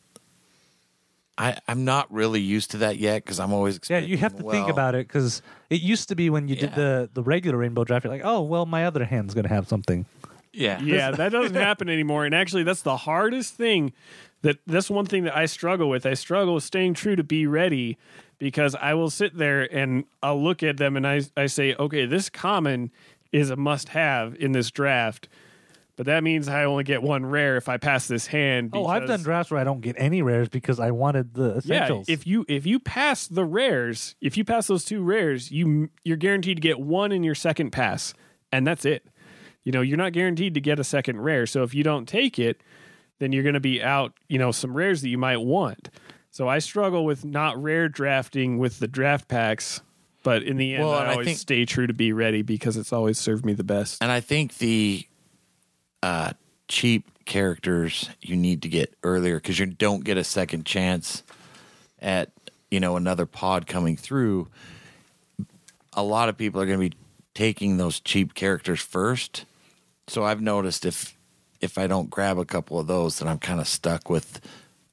[1.39, 4.39] I, I'm not really used to that yet because I'm always Yeah, you have to
[4.39, 7.57] expecting, think about it because it used to be when you did the the regular
[7.57, 10.05] rainbow draft, you're like, oh well, my other hand's gonna have something.
[10.51, 12.25] Yeah, Yeah, that doesn't happen anymore.
[12.25, 13.93] And actually, that's the hardest thing.
[14.41, 16.05] That that's one thing that I struggle with.
[16.05, 17.97] I struggle with staying true to be ready
[18.39, 22.05] because I will sit there and I'll look at them and I I say, okay,
[22.05, 22.91] this common
[23.31, 25.29] is a must have in this draft.
[25.95, 28.69] But that means I only get one rare if I pass this hand.
[28.71, 32.07] Oh, I've done drafts where I don't get any rares because I wanted the essentials.
[32.07, 35.89] Yeah, if you if you pass the rares, if you pass those two rares, you
[36.05, 38.13] you're guaranteed to get one in your second pass,
[38.49, 39.07] and that's it.
[39.65, 41.45] You know, you're not guaranteed to get a second rare.
[41.45, 42.63] So if you don't take it,
[43.19, 44.13] then you're going to be out.
[44.29, 45.89] You know, some rares that you might want.
[46.39, 49.81] So I struggle with not rare drafting with the draft packs,
[50.23, 52.93] but in the end, Well, I always think- stay true to be ready because it's
[52.93, 54.01] always served me the best.
[54.01, 55.05] and I think the
[56.01, 56.31] uh,
[56.69, 61.23] cheap characters you need to get earlier because you don't get a second chance
[62.01, 62.31] at
[62.71, 64.47] you know another pod coming through.
[65.91, 66.95] A lot of people are going to be
[67.33, 69.43] taking those cheap characters first.
[70.07, 71.17] So I've noticed if
[71.59, 74.39] if I don't grab a couple of those, then I'm kind of stuck with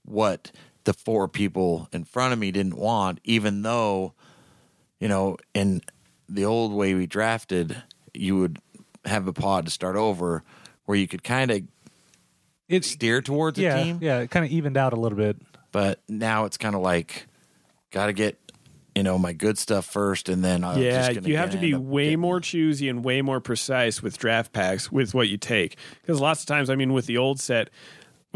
[0.05, 0.51] what
[0.87, 4.15] the four people in front of me didn't want, even though,
[5.01, 5.83] you know, in
[6.29, 7.83] the old way we drafted,
[8.15, 8.59] you would
[9.05, 10.43] have a pod to start over
[10.85, 11.63] where you could kind of
[12.69, 13.99] it's steer towards a team.
[14.01, 15.37] yeah, it kind of evened out a little bit.
[15.73, 17.27] But now it's kind of like,
[17.91, 18.39] got to get,
[18.95, 21.59] you know, my good stuff first, and then I'm yeah, just gonna you have to
[21.59, 25.37] be way getting- more choosy and way more precise with draft packs with what you
[25.37, 25.77] take.
[26.01, 27.71] Because lots of times, I mean, with the old set,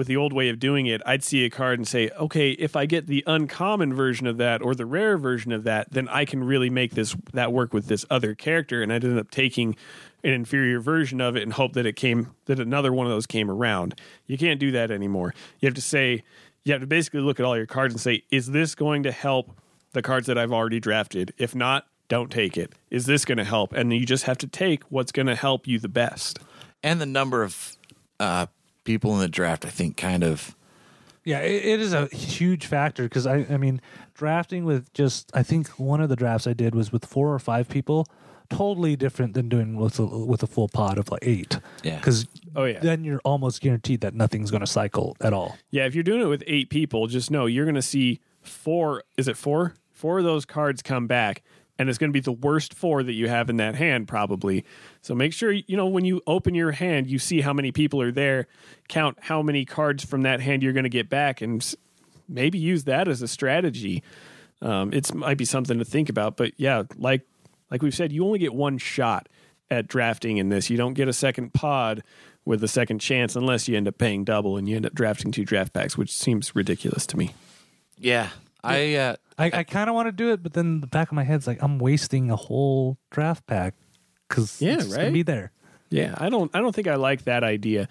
[0.01, 2.75] with the old way of doing it, I'd see a card and say, okay, if
[2.75, 6.25] I get the uncommon version of that or the rare version of that, then I
[6.25, 8.83] can really make this that work with this other character.
[8.83, 9.77] And I'd end up taking
[10.25, 13.27] an inferior version of it and hope that it came that another one of those
[13.27, 13.95] came around.
[14.27, 15.35] You can't do that anymore.
[15.59, 16.23] You have to say
[16.65, 19.13] you have to basically look at all your cards and say, is this going to
[19.13, 19.53] help
[19.93, 21.35] the cards that I've already drafted?
[21.37, 22.73] If not, don't take it.
[22.91, 23.75] Is this going to help?
[23.75, 26.39] And you just have to take what's going to help you the best.
[26.83, 27.77] and the number of
[28.19, 28.47] uh,
[28.85, 30.55] people in the draft, I think, kind of
[31.25, 33.81] Yeah, it, it is a huge factor because I, I mean,
[34.15, 37.39] drafting with just I think one of the drafts I did was with four or
[37.39, 38.07] five people,
[38.49, 41.59] totally different than doing with a, with a full pod of like eight.
[41.83, 41.97] Yeah.
[41.97, 42.81] because Oh, yeah.
[42.81, 45.57] then you're almost guaranteed that nothing's going to cycle at all.
[45.71, 49.05] Yeah, if you're doing it with eight people, just know you're going to see four.
[49.17, 49.75] Is it four?
[49.93, 51.43] Four of those cards come back,
[51.81, 54.67] and it's going to be the worst four that you have in that hand, probably.
[55.01, 58.03] So make sure you know when you open your hand, you see how many people
[58.03, 58.49] are there.
[58.89, 61.75] Count how many cards from that hand you're going to get back, and
[62.29, 64.03] maybe use that as a strategy.
[64.61, 67.23] Um, it's might be something to think about, but yeah, like
[67.71, 69.31] like we've said, you only get one shot
[69.71, 70.69] at drafting in this.
[70.69, 72.03] You don't get a second pod
[72.45, 75.33] with a second chance unless you end up paying double and you end up drafting
[75.33, 77.33] two draft packs, which seems ridiculous to me.
[77.97, 78.29] yeah.
[78.63, 81.15] I uh, I, I kind of want to do it, but then the back of
[81.15, 83.75] my head's like I'm wasting a whole draft pack
[84.29, 85.13] because Yeah, it's just gonna right?
[85.13, 85.53] be there.
[85.91, 87.89] Yeah, I don't I don't think I like that idea.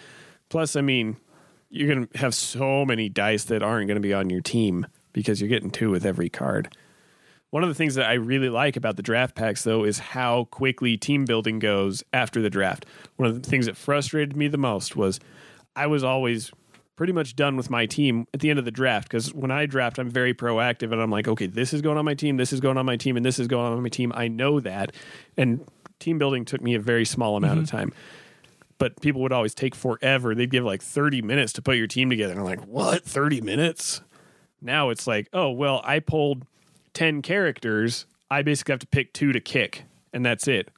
[0.49, 1.17] Plus, I mean,
[1.69, 4.87] you're going to have so many dice that aren't going to be on your team
[5.13, 6.73] because you're getting two with every card.
[7.51, 10.45] One of the things that I really like about the draft packs, though, is how
[10.45, 12.85] quickly team building goes after the draft.
[13.17, 15.19] One of the things that frustrated me the most was
[15.75, 16.51] I was always
[16.99, 19.65] pretty much done with my team at the end of the draft because when I
[19.65, 22.51] draft, I'm very proactive and I'm like, okay, this is going on my team, this
[22.51, 24.11] is going on my team, and this is going on my team.
[24.13, 24.91] I know that.
[25.37, 25.65] And
[25.99, 27.77] team building took me a very small amount of mm-hmm.
[27.77, 27.93] time
[28.79, 30.33] but people would always take forever.
[30.33, 32.31] They'd give like 30 minutes to put your team together.
[32.31, 33.03] And I'm like, what?
[33.03, 34.01] 30 minutes?
[34.61, 36.45] Now it's like, oh, well, I pulled
[36.93, 38.05] 10 characters.
[38.31, 39.83] I basically have to pick two to kick,
[40.13, 40.69] and that's it.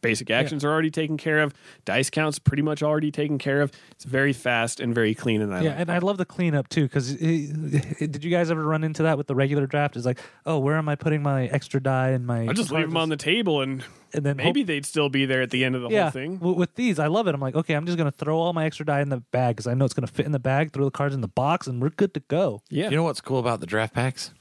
[0.00, 1.54] Basic actions are already taken care of.
[1.84, 3.72] Dice counts pretty much already taken care of.
[3.92, 6.68] It's very fast and very clean, and I Yeah, like and I love the cleanup
[6.68, 6.82] too.
[6.84, 9.96] Because did you guys ever run into that with the regular draft?
[9.96, 12.48] It's like, oh, where am I putting my extra die and my?
[12.48, 13.84] I just leave them on the table, and
[14.14, 16.02] and then maybe hope- they'd still be there at the end of the yeah.
[16.02, 16.36] whole thing.
[16.36, 17.34] w- with these, I love it.
[17.34, 19.66] I'm like, okay, I'm just gonna throw all my extra die in the bag because
[19.66, 20.72] I know it's gonna fit in the bag.
[20.72, 22.62] Throw the cards in the box, and we're good to go.
[22.68, 24.32] Yeah, You know what's cool about the draft packs?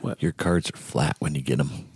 [0.00, 0.22] What?
[0.22, 1.70] Your cards are flat when you get them.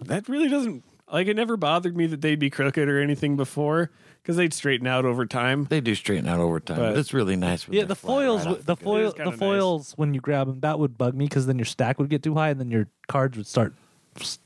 [0.00, 1.26] that really doesn't like.
[1.28, 3.90] It never bothered me that they'd be crooked or anything before
[4.22, 5.64] because they'd straighten out over time.
[5.70, 7.66] They do straighten out over time, but, But- it's really nice.
[7.68, 9.30] when Yeah, they're the flat foils, right off the the foil, It is kinda the
[9.30, 9.38] nice.
[9.38, 9.92] foils.
[9.96, 12.34] When you grab them, that would bug me because then your stack would get too
[12.34, 13.74] high, and then your cards would start,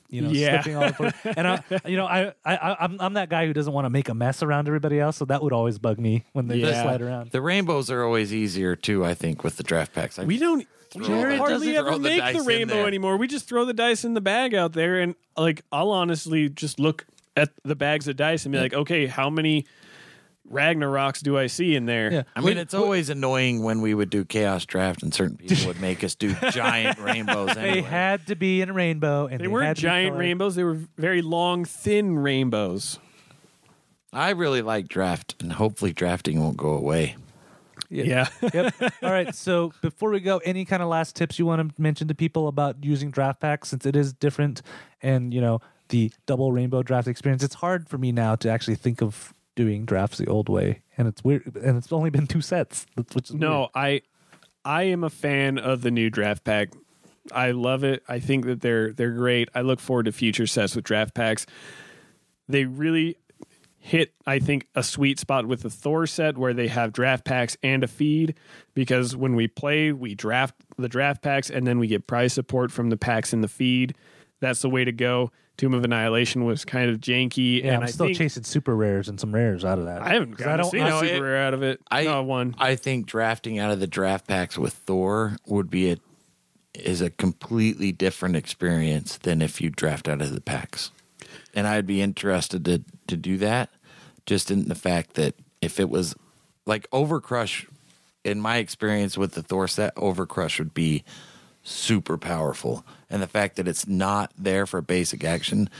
[0.08, 0.62] you know, Yeah.
[0.62, 1.12] slipping all over.
[1.36, 3.90] And I, you know, I, I, I- I'm, I'm that guy who doesn't want to
[3.90, 6.82] make a mess around everybody else, so that would always bug me when they Yeah.
[6.82, 7.30] slide around.
[7.32, 9.04] The rainbows are always easier too.
[9.04, 10.18] I think with the draft packs.
[10.18, 10.66] I, We don't.
[10.96, 13.16] We Throw the- hardly ever make dice the rainbow anymore.
[13.16, 16.78] We just throw the dice in the bag out there, and like I'll honestly just
[16.80, 17.06] look
[17.36, 19.66] at the bags of dice and be like, okay, how many
[20.50, 22.12] Ragnaroks do I see in there?
[22.12, 22.22] Yeah.
[22.36, 25.80] I mean, it's always annoying when we would do chaos draft and certain people would
[25.80, 27.54] make us do giant rainbows.
[27.54, 30.20] They had to be in a rainbow, and They they, weren't had giant colored.
[30.20, 30.54] rainbows.
[30.54, 32.98] They were very long, thin rainbows.
[34.12, 37.16] I really like draft, and hopefully drafting won't go away.
[37.90, 38.28] Yeah.
[38.54, 38.74] yep.
[39.02, 39.34] All right.
[39.34, 42.48] So before we go, any kind of last tips you want to mention to people
[42.48, 44.62] about using draft packs since it is different
[45.02, 47.42] and, you know, the double rainbow draft experience?
[47.42, 50.82] It's hard for me now to actually think of doing drafts the old way.
[50.98, 51.56] And it's weird.
[51.56, 53.70] And it's only been two sets, which is No, weird.
[53.74, 54.00] I
[54.64, 56.70] I am a fan of the new draft pack.
[57.32, 58.02] I love it.
[58.08, 59.48] I think that they're they're great.
[59.54, 61.46] I look forward to future sets with draft packs.
[62.48, 63.16] They really
[63.86, 67.56] hit I think a sweet spot with the Thor set where they have draft packs
[67.62, 68.34] and a feed
[68.74, 72.72] because when we play, we draft the draft packs and then we get prize support
[72.72, 73.94] from the packs in the feed.
[74.40, 75.30] That's the way to go.
[75.56, 78.74] Tomb of Annihilation was kind of janky Yeah, and I'm I still think chasing super
[78.74, 80.02] rares and some rares out of that.
[80.02, 81.54] I haven't 'Cause gotten I to don't- see I- a know, super it- rare out
[81.54, 81.80] of it.
[81.90, 82.54] I Not one.
[82.58, 85.96] I think drafting out of the draft packs with Thor would be a
[86.74, 90.90] is a completely different experience than if you draft out of the packs.
[91.54, 93.70] And I'd be interested to to do that,
[94.26, 96.14] just in the fact that if it was
[96.66, 97.66] like Overcrush,
[98.24, 101.04] in my experience with the Thor set, Overcrush would be
[101.62, 102.84] super powerful.
[103.08, 105.70] And the fact that it's not there for basic action,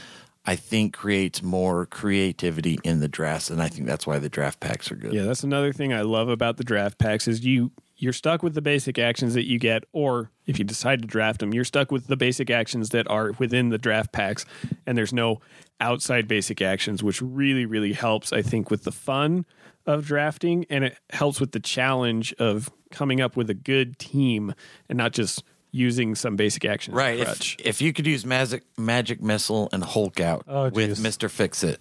[0.45, 4.61] I think creates more creativity in the drafts, and I think that's why the draft
[4.61, 5.13] packs are good.
[5.13, 8.53] Yeah, that's another thing I love about the draft packs is you you're stuck with
[8.53, 11.91] the basic actions that you get, or if you decide to draft them, you're stuck
[11.91, 14.45] with the basic actions that are within the draft packs,
[14.85, 15.41] and there's no
[15.79, 18.31] outside basic actions, which really really helps.
[18.33, 19.45] I think with the fun
[19.85, 24.53] of drafting, and it helps with the challenge of coming up with a good team
[24.89, 26.95] and not just using some basic actions.
[26.95, 27.19] Right.
[27.19, 30.99] If, if you could use magic magic missile and Hulk out Oh, with.
[31.01, 31.79] Mister Fix It,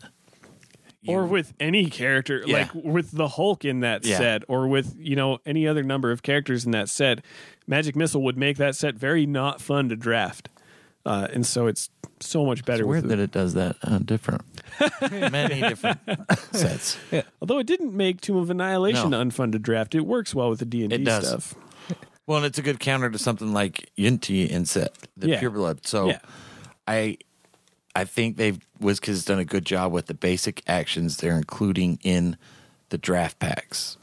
[1.09, 2.69] or with any character Yeah.
[2.75, 4.19] like with the hulk in that Yeah.
[4.19, 7.25] set or with you know any other number of characters in that set
[7.67, 10.49] magic missile would make that set very not fun to draft
[11.07, 11.89] uh, and so it's
[12.21, 14.43] so much better it's with weird the- that it does that uh, different,
[15.11, 15.99] many different
[16.53, 16.99] sets.
[17.41, 19.23] although it didn't make tomb of annihilation No.
[19.23, 21.27] unfun to draft it works well with the d&d does.
[21.29, 21.55] stuff
[22.27, 25.39] Well, and it's a good counter to something like Yuan-ti in set, the Yeah.
[25.39, 25.87] Pure Blood.
[25.87, 26.19] So, Yeah.
[26.89, 27.19] I,
[27.95, 31.99] I think they've WizKids has done a good job with the basic actions they're including
[32.03, 32.37] in
[32.91, 33.97] the draft packs.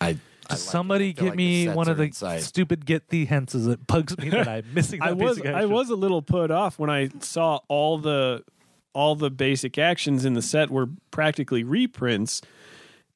[0.00, 0.18] I.
[0.50, 0.60] I like.
[0.60, 2.42] Somebody get like me one of the inside.
[2.42, 3.66] stupid get thee hences.
[3.66, 5.00] It bugs me that I'm missing.
[5.00, 8.44] That I was I was a little put off when I saw all the
[8.92, 12.42] all the basic actions in the set were practically reprints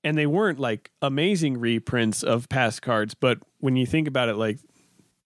[0.04, 4.36] and they weren't like amazing reprints of past cards but when you think about it
[4.36, 4.60] like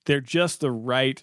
[0.07, 1.23] they're just the right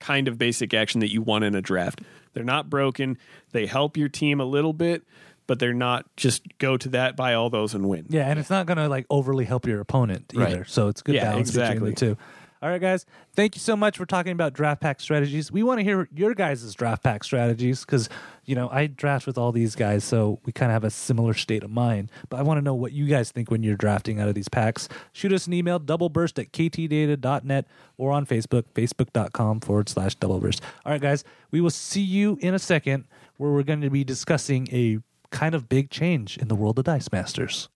[0.00, 2.02] kind of basic action that you want in a draft.
[2.34, 3.18] They're not broken.
[3.52, 5.02] They help your team a little bit,
[5.46, 8.06] but they're not just go to that, buy all those and win.
[8.08, 10.58] Yeah, and it's not going to like overly help your opponent either.
[10.58, 10.68] Right.
[10.68, 11.90] So it's good Yeah, balance exactly.
[11.90, 12.22] between the two.
[12.62, 13.04] All right, guys.
[13.34, 15.52] Thank you so much for talking about draft pack strategies.
[15.52, 18.08] We want to hear your guys' draft pack strategies because,
[18.46, 21.34] you know, I draft with all these guys, so we kind of have a similar
[21.34, 22.10] state of mind.
[22.30, 24.48] But I want to know what you guys think when you're drafting out of these
[24.48, 24.88] packs.
[25.12, 27.66] Shoot us an email, doubleburst at ktdata.net
[27.98, 30.60] or on Facebook, facebook.com forward slash doubleburst.
[30.86, 31.24] All right, guys.
[31.50, 33.04] We will see you in a second
[33.36, 34.98] where we're going to be discussing a
[35.36, 37.68] kind of big change in the world of Dice Masters.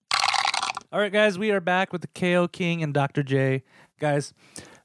[0.90, 3.22] All right, guys, we are back with the KO King and Dr.
[3.22, 3.64] J.
[3.98, 4.32] Guys,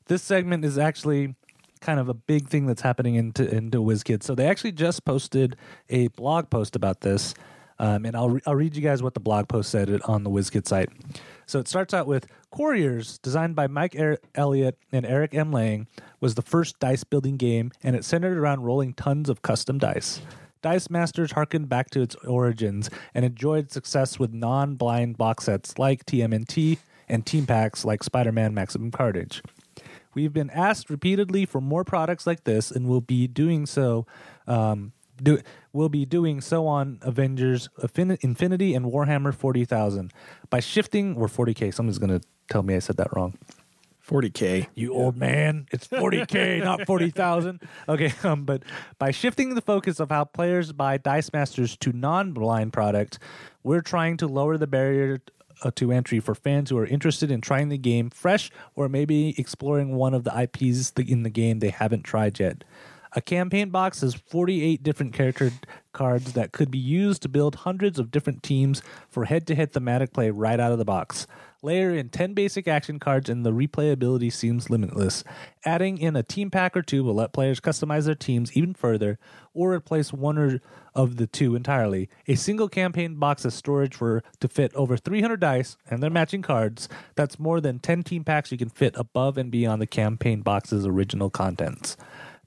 [0.08, 1.36] this segment is actually
[1.80, 4.24] kind of a big thing that's happening into into WizKids.
[4.24, 5.56] So they actually just posted
[5.90, 7.34] a blog post about this,
[7.80, 10.30] um, and I'll re- I'll read you guys what the blog post said on the
[10.30, 10.90] WizKid site.
[11.46, 15.54] So it starts out with Quarriors, designed by Mike er- Elliott and Eric M.
[15.54, 15.88] Lang,
[16.20, 20.20] was the first dice building game, and it centered around rolling tons of custom dice.
[20.66, 25.78] Dice Masters harkened back to its origins and enjoyed success with non blind box sets
[25.78, 29.44] like TMNT and team packs like Spider Man Maximum Carnage.
[30.16, 34.08] We've been asked repeatedly for more products like this and will be doing so.
[34.48, 35.40] Um, do,
[35.72, 37.70] we'll be doing so on Avengers
[38.24, 40.12] Infinity and Warhammer 40,000
[40.50, 41.76] by shifting or 40k.
[41.76, 43.38] Someone's going to tell me I said that wrong.
[44.08, 44.68] 40k.
[44.76, 45.68] You old man.
[45.72, 47.62] It's 40K, not 40,000.
[47.90, 48.64] Okay, um, but
[49.00, 53.20] by shifting the focus of how players buy Dice Masters to non blind product,
[53.64, 55.22] we're trying to lower the barrier
[55.64, 59.34] uh, to entry for fans who are interested in trying the game fresh or maybe
[59.40, 62.64] exploring one of the IPs in the game they haven't tried yet.
[63.18, 65.52] A campaign box has 48 different character
[65.94, 69.72] cards that could be used to build hundreds of different teams for head to head
[69.72, 71.26] thematic play right out of the box.
[71.66, 75.24] Layer in 10 basic action cards, and the replayability seems limitless.
[75.66, 79.18] Adding in a team pack or two will let players customize their teams even further
[79.52, 80.62] or replace one or
[80.94, 82.08] of the two entirely.
[82.28, 86.44] A single campaign box has storage for to fit over 300 dice and their matching
[86.44, 86.88] cards.
[87.16, 90.86] That's more than 10 team packs you can fit above and beyond the campaign box's
[90.86, 91.98] original contents.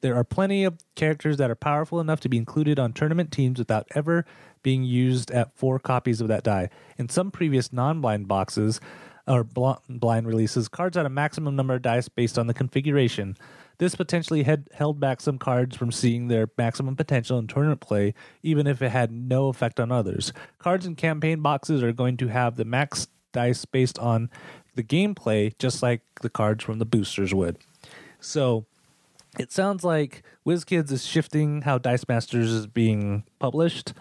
[0.00, 3.58] There are plenty of characters that are powerful enough to be included on tournament teams
[3.58, 4.24] without ever
[4.62, 6.70] being used at four copies of that die.
[6.98, 8.80] In some previous non blind boxes
[9.28, 13.36] or bl- blind releases, cards had a maximum number of dice based on the configuration.
[13.78, 18.14] This potentially had held back some cards from seeing their maximum potential in tournament play,
[18.42, 20.32] even if it had no effect on others.
[20.58, 24.30] Cards in campaign boxes are going to have the max dice based on
[24.74, 27.58] the gameplay, just like the cards from the boosters would.
[28.20, 28.64] So,
[29.38, 33.92] it sounds like WizKids is shifting how Dice Masters is being published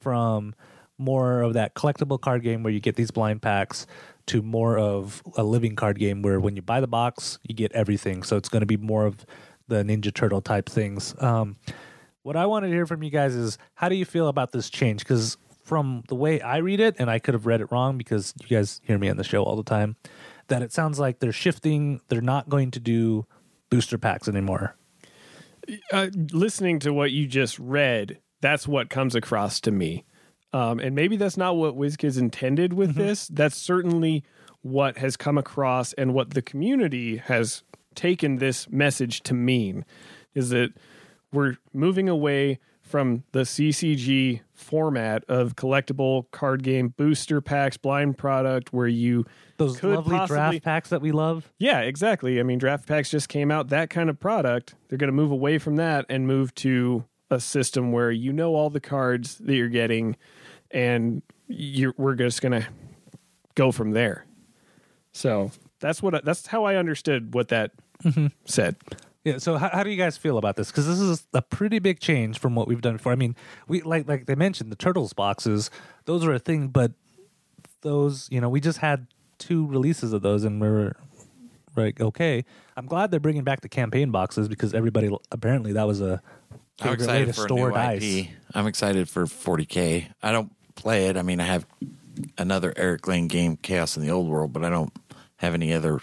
[0.00, 0.54] from
[0.96, 3.86] more of that collectible card game where you get these blind packs
[4.28, 7.72] to more of a living card game where when you buy the box, you get
[7.72, 8.22] everything.
[8.22, 9.26] So it's going to be more of
[9.68, 11.14] the Ninja Turtle type things.
[11.18, 11.56] Um,
[12.22, 14.70] what I wanted to hear from you guys is how do you feel about this
[14.70, 15.00] change?
[15.00, 18.34] Because from the way I read it, and I could have read it wrong because
[18.40, 19.96] you guys hear me on the show all the time,
[20.48, 22.00] that it sounds like they're shifting.
[22.08, 23.26] They're not going to do
[23.70, 24.76] booster packs anymore.
[25.92, 30.04] Uh, listening to what you just read, that's what comes across to me.
[30.52, 33.28] Um, and maybe that's not what WizKids intended with this.
[33.28, 34.24] That's certainly
[34.62, 37.62] what has come across and what the community has
[37.94, 39.84] taken this message to mean
[40.34, 40.70] is that
[41.32, 48.72] we're moving away from the CCG format of collectible card game booster packs, blind product,
[48.72, 49.26] where you
[49.58, 51.52] Those could lovely possibly- draft packs that we love.
[51.58, 52.40] yeah, exactly.
[52.40, 53.68] I mean, draft packs just came out.
[53.68, 57.40] That kind of product, they're going to move away from that and move to a
[57.40, 60.16] system where you know all the cards that you're getting,
[60.70, 62.66] and you're, we're just going to
[63.54, 64.26] go from there.
[65.12, 65.50] So
[65.80, 67.72] that's what I, that's how I understood what that
[68.02, 68.28] mm-hmm.
[68.44, 68.76] said.
[69.24, 69.38] Yeah.
[69.38, 70.70] So how, how do you guys feel about this?
[70.70, 73.12] Because this is a pretty big change from what we've done before.
[73.12, 75.70] I mean, we like like they mentioned the turtles boxes;
[76.04, 76.92] those are a thing, but
[77.82, 79.06] those you know we just had
[79.38, 80.96] two releases of those, and we are
[81.76, 82.44] like, okay.
[82.76, 86.22] I'm glad they're bringing back the campaign boxes because everybody apparently that was a
[86.80, 88.02] I'm excited for store dice.
[88.02, 88.28] IP.
[88.54, 90.08] I'm excited for 40k.
[90.22, 91.16] I don't play it.
[91.16, 91.66] I mean, I have
[92.36, 94.92] another Eric Lang game, Chaos in the Old World, but I don't
[95.36, 96.00] have any other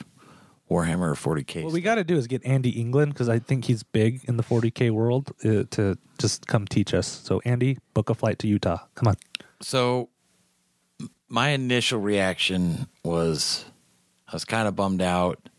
[0.69, 1.63] Warhammer or 40k.
[1.63, 4.37] What we got to do is get Andy England because I think he's big in
[4.37, 7.07] the 40k world uh, to just come teach us.
[7.07, 8.79] So Andy, book a flight to Utah.
[8.95, 9.15] Come on.
[9.61, 10.09] So
[11.29, 13.65] my initial reaction was
[14.27, 15.49] I was kind of bummed out.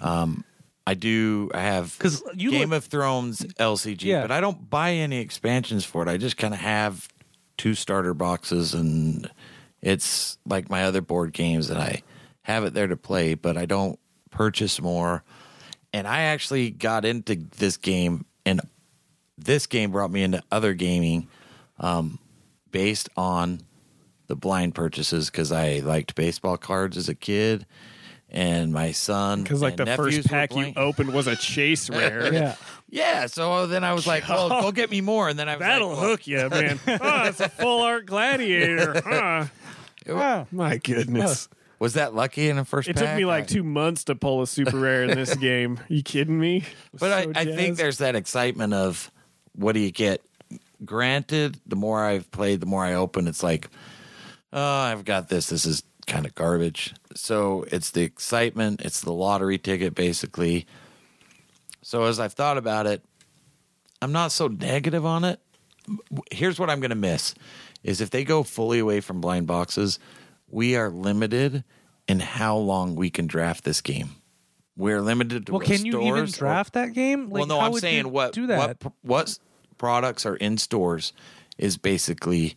[0.00, 0.44] Um,
[0.88, 1.50] I do.
[1.52, 4.22] I have 'Cause you Game look- of Thrones LCG, Yeah.
[4.22, 6.08] but I don't buy any expansions for it.
[6.08, 7.08] I just kind of have
[7.58, 9.30] two starter boxes, and
[9.82, 12.02] it's like my other board games that I
[12.42, 13.98] have it there to play, but I don't
[14.30, 15.22] purchase more.
[15.92, 18.60] And I actually got into this game, and
[19.36, 21.28] this game brought me into other gaming
[21.78, 22.18] um,
[22.70, 23.60] based on
[24.26, 27.66] the blind purchases because I liked baseball cards as a kid,
[28.30, 32.32] and my son Because like and the first pack you opened was a chase rare.
[32.32, 32.56] Yeah.
[32.90, 35.60] Yeah, so then I was like, "Well, go get me more." And then I was
[35.60, 36.80] That'll like, well, hook you, man.
[36.86, 39.02] oh, it's a full art gladiator.
[39.04, 39.44] Huh?
[40.08, 41.50] Oh, my goodness.
[41.80, 42.88] Was that lucky in the first?
[42.88, 45.78] It took me like I- two months to pull a super rare in this game.
[45.88, 46.64] you kidding me?
[46.98, 49.10] But I, So I think there's that excitement of
[49.54, 50.22] what do you get?
[50.84, 53.28] Granted, the more I've played, the more I open.
[53.28, 53.68] It's like,
[54.52, 55.48] oh, I've got this.
[55.48, 56.94] This is kind of garbage.
[57.14, 58.80] So it's the excitement.
[58.80, 60.66] It's the lottery ticket, basically.
[61.82, 63.04] So as I've thought about it,
[64.02, 65.40] I'm not so negative on it.
[66.32, 67.34] Here's what I'm going to miss:
[67.82, 69.98] is if they go fully away from blind boxes,
[70.50, 71.64] we are limited
[72.08, 74.10] in how long we can draft this game.
[74.76, 77.30] We're limited to Well, can you even restores or- draft that game?
[77.30, 78.82] well, no, I'm saying what do that.
[78.84, 79.38] what what
[79.78, 81.12] products are in stores
[81.56, 82.56] is basically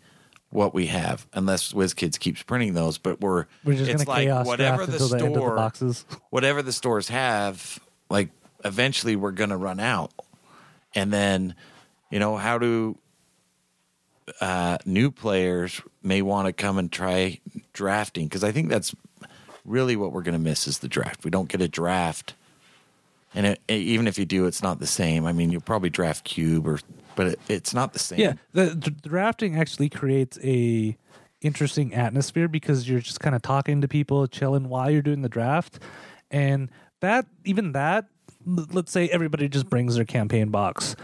[0.52, 2.98] what we have, unless WizKids keeps printing those.
[2.98, 6.06] But we're We're just it's gonna like whatever the until the the store, boxes.
[6.30, 7.80] whatever the stores have,
[8.10, 8.30] like
[8.64, 10.12] eventually we're gonna run out,
[10.94, 11.56] and then
[12.10, 12.98] you know how do
[14.40, 17.40] uh, new players may want to come and try
[17.74, 18.96] drafting because I think that's
[19.66, 21.24] really what we're going to miss is the draft.
[21.24, 22.34] We don't get a draft,
[23.34, 25.26] and it, even if you do, it's not the same.
[25.26, 26.80] I mean, you'll probably draft cube or,
[27.16, 28.20] but it, it's not the same.
[28.20, 30.98] Yeah, the, the drafting actually creates a
[31.42, 35.30] interesting atmosphere because you're just kind of talking to people, chilling while you're doing the
[35.30, 35.80] draft,
[36.30, 38.06] and that even that,
[38.46, 40.96] let's say everybody just brings their campaign box.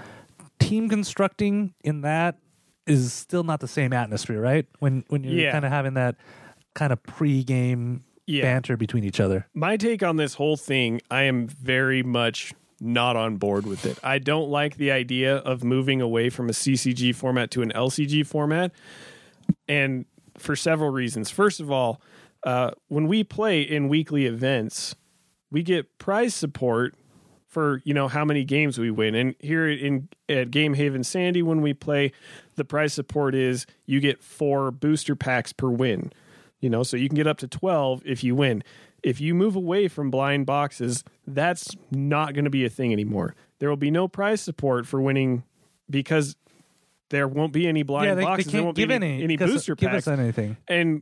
[0.60, 2.38] Team constructing in that
[2.86, 4.66] is still not the same atmosphere, right?
[4.80, 5.52] When when you're Yeah.
[5.52, 6.16] kind of having that
[6.74, 8.44] kind of pre-game Yeah.
[8.44, 9.48] banter between each other.
[9.54, 13.98] my take on this whole thing, I am very much not on board with it.
[14.04, 18.26] I don't like the idea of moving away from a CCG format to an LCG
[18.26, 18.72] format,
[19.68, 20.06] and
[20.38, 21.30] for several reasons.
[21.30, 22.02] First of all,
[22.44, 24.96] uh, when we play in weekly events,
[25.52, 26.96] we get prize support
[27.48, 29.16] for you know how many games we win.
[29.16, 32.12] And here in at Game Haven Sandy, when we play,
[32.56, 36.12] the prize support is you get four booster packs per win.
[36.60, 38.64] You know, so you can get up to twelve if you win.
[39.04, 43.36] If you move away from blind boxes, that's not going to be a thing anymore.
[43.60, 45.44] There will be no prize support for winning
[45.90, 46.36] because
[47.10, 48.46] there won't be any blind yeah, they, they boxes.
[48.46, 50.58] there can't won't give be any, any, any us- booster give packs us anything.
[50.68, 51.02] and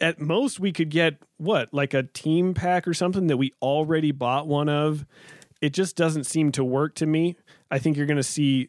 [0.00, 4.12] at most we could get what like a team pack or something that we already
[4.12, 5.06] bought one of
[5.60, 7.36] it just doesn't seem to work to me
[7.70, 8.68] i think you're going to see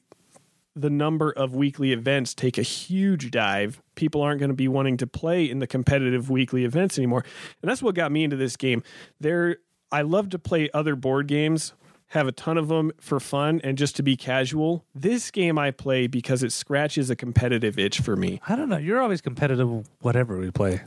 [0.75, 3.81] the number of weekly events take a huge dive.
[3.95, 7.23] People aren't going to be wanting to play in the competitive weekly events anymore.
[7.61, 8.83] And that's what got me into this game.
[9.19, 9.57] There
[9.91, 11.73] i love to play other board games
[12.11, 14.85] have a ton of them for fun and just to be casual.
[14.93, 18.41] This game i play because it scratches a competitive itch for me.
[18.47, 18.77] I don't know.
[18.77, 20.81] You're always competitive, whatever we play.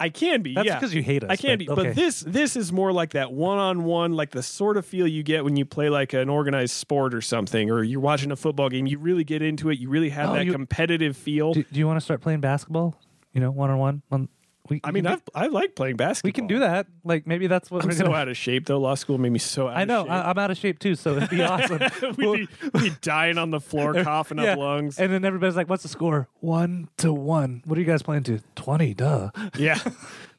[0.00, 0.54] I can be.
[0.54, 0.74] That's yeah.
[0.78, 1.30] because you hate us.
[1.30, 1.82] I can but- be, okay.
[1.88, 5.06] but this this is more like that one on one, like the sort of feel
[5.08, 8.36] you get when you play like an organized sport or something, or you're watching a
[8.36, 8.86] football game.
[8.86, 9.78] You really get into it.
[9.78, 11.52] You really have Oh, that you- competitive feel.
[11.54, 13.00] Do, do you want to start playing basketball?
[13.32, 14.02] You know, one on one.
[14.12, 14.28] On
[14.68, 14.80] we.
[14.84, 16.28] I mean, I've, I like playing basketball.
[16.28, 16.86] we can do that.
[17.04, 18.16] Like maybe that's what I'm we're so gonna.
[18.16, 18.78] out of shape though.
[18.78, 20.00] Law school made me so out I know.
[20.02, 20.12] of shape.
[20.12, 21.80] I, I'm out of shape too, so it'd be awesome.
[22.16, 24.52] we'd, be, we'd be dying on the floor, coughing Yeah.
[24.52, 24.98] up lungs.
[24.98, 26.28] And then everybody's like, "What's the score?
[26.40, 27.62] One to one.
[27.64, 28.40] What are you guys playing to?
[28.54, 28.94] Twenty.
[28.94, 29.30] Duh.
[29.58, 29.78] yeah.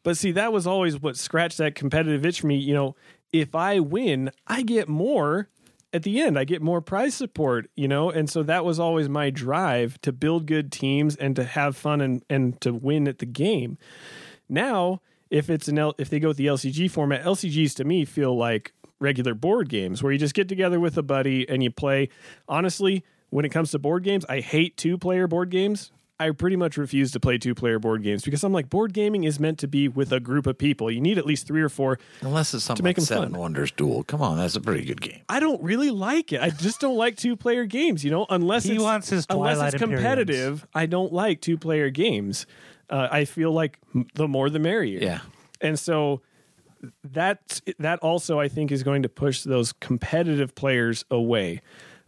[0.04, 2.56] But see, that was always what scratched that competitive itch for me.
[2.58, 2.96] You know,
[3.34, 5.50] if I win, I get more
[5.94, 6.38] at the end.
[6.38, 8.10] I get more prize support, you know?
[8.10, 12.02] And so that was always my drive to build good teams and to have fun
[12.02, 13.78] and, and to win at the game.
[14.48, 18.06] Now, if it's an L, if they go with the LCG format, LCGs to me
[18.06, 21.72] feel like regular board games where you just get together with a buddy and you
[21.72, 22.10] play.
[22.48, 25.92] Honestly, when it comes to board games, I hate two player board games.
[26.20, 29.24] I pretty much refuse to play two player board games because I'm like board gaming
[29.24, 30.92] is meant to be with a group of people.
[30.92, 31.98] You need at least three or four.
[32.22, 33.40] Unless it's something to make like 'em Seven fun.
[33.40, 34.04] Wonders Duel.
[34.04, 35.22] Come on, that's a pretty good game.
[35.30, 36.42] I don't really like it.
[36.42, 39.56] I just don't like two player games, you know, unless He it's, wants his unless
[39.58, 39.96] Twilight it's Imperiums.
[39.96, 40.68] competitive.
[40.74, 42.46] I don't like two player games.
[42.90, 43.78] Uh, I feel like
[44.16, 45.00] the more the merrier.
[45.02, 45.20] Yeah.
[45.62, 46.22] And so
[47.04, 51.62] that that also I think is going to push those competitive players away.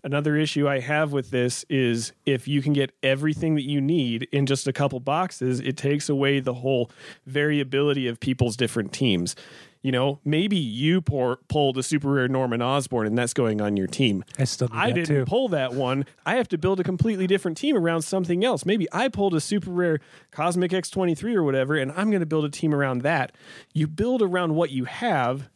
[0.04, 4.28] Another issue I have with this is if you can get everything that you need
[4.32, 6.90] in just a couple boxes, it takes away the whole
[7.28, 9.36] variability of people's different teams.
[9.84, 13.78] You know, maybe you pour, pulled a super rare Norman Osborn and that's going on
[13.78, 14.24] your team.
[14.40, 15.26] I still do I that didn't too.
[15.26, 16.06] pull that one.
[16.26, 18.66] I have to build a completely different team around something else.
[18.66, 20.00] Maybe I pulled a super rare
[20.32, 23.34] Cosmic X23 or whatever, and I'm going to build a team around that.
[23.74, 25.50] You build around what you have.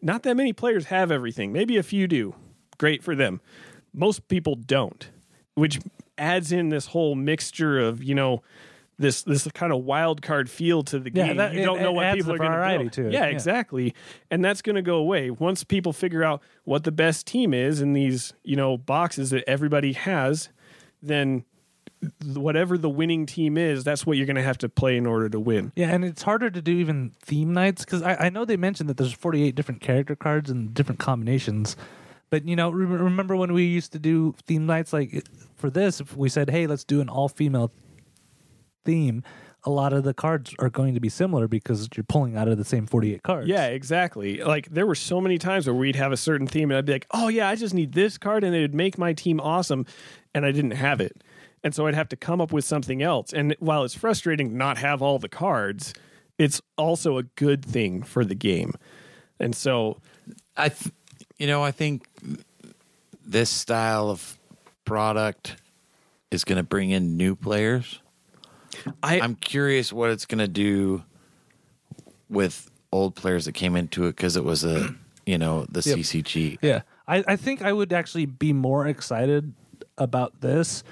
[0.00, 1.52] Not that many players have everything.
[1.52, 2.34] Maybe a few do.
[2.78, 3.40] Great for them.
[3.94, 5.10] Most people don't,
[5.54, 5.80] which
[6.18, 8.42] adds in this whole mixture of, you know,
[8.98, 11.36] this this kind of wild card feel to the Yeah, game.
[11.38, 12.92] that- you don't know it what people are going to variety build.
[12.94, 13.12] to it.
[13.12, 13.30] Yeah, Yeah.
[13.32, 13.94] exactly.
[14.30, 17.80] And that's going to go away once people figure out what the best team is
[17.80, 20.50] in these, you know, boxes that everybody has.
[21.02, 21.44] Then
[22.34, 25.28] whatever the winning team is, that's what you're going to have to play in order
[25.28, 25.72] to win.
[25.76, 28.88] Yeah, and it's harder to do even theme nights because I, I know they mentioned
[28.90, 31.76] that there's 48 different character cards and different combinations.
[32.32, 34.94] But you know, re- remember when we used to do theme nights?
[34.94, 37.70] Like for this, if we said, "Hey, let's do an all-female
[38.86, 39.22] theme,"
[39.64, 42.56] a lot of the cards are going to be similar because you're pulling out of
[42.56, 43.48] the same 48 cards.
[43.48, 44.42] Yeah, exactly.
[44.42, 46.94] Like there were so many times where we'd have a certain theme and I'd be
[46.94, 49.84] like, "Oh yeah, I just need this card," and it would make my team awesome,
[50.32, 51.22] and I didn't have it,
[51.62, 53.34] and so I'd have to come up with something else.
[53.34, 55.92] And while it's frustrating to not have all the cards,
[56.38, 58.72] it's also a good thing for the game.
[59.38, 59.98] And so,
[60.56, 60.94] I, th-
[61.38, 62.06] you know, I think
[63.24, 64.38] this style of
[64.84, 65.56] product
[66.30, 68.00] is going to bring in new players.
[69.02, 71.02] I I'm curious what it's going to do
[72.28, 74.94] with old players that came into it because it was a,
[75.26, 75.98] you know, the Yep.
[75.98, 76.58] CCG.
[76.62, 79.52] Yeah, I, I think I would actually be more excited
[79.98, 80.82] about this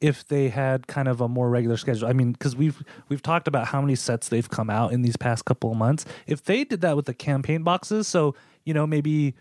[0.00, 2.08] if they had kind of a more regular schedule.
[2.08, 5.16] I mean, because we've we've talked about how many sets they've come out in these
[5.16, 6.04] past couple of months.
[6.26, 8.34] If they did that with the campaign boxes, so
[8.64, 9.34] you know maybe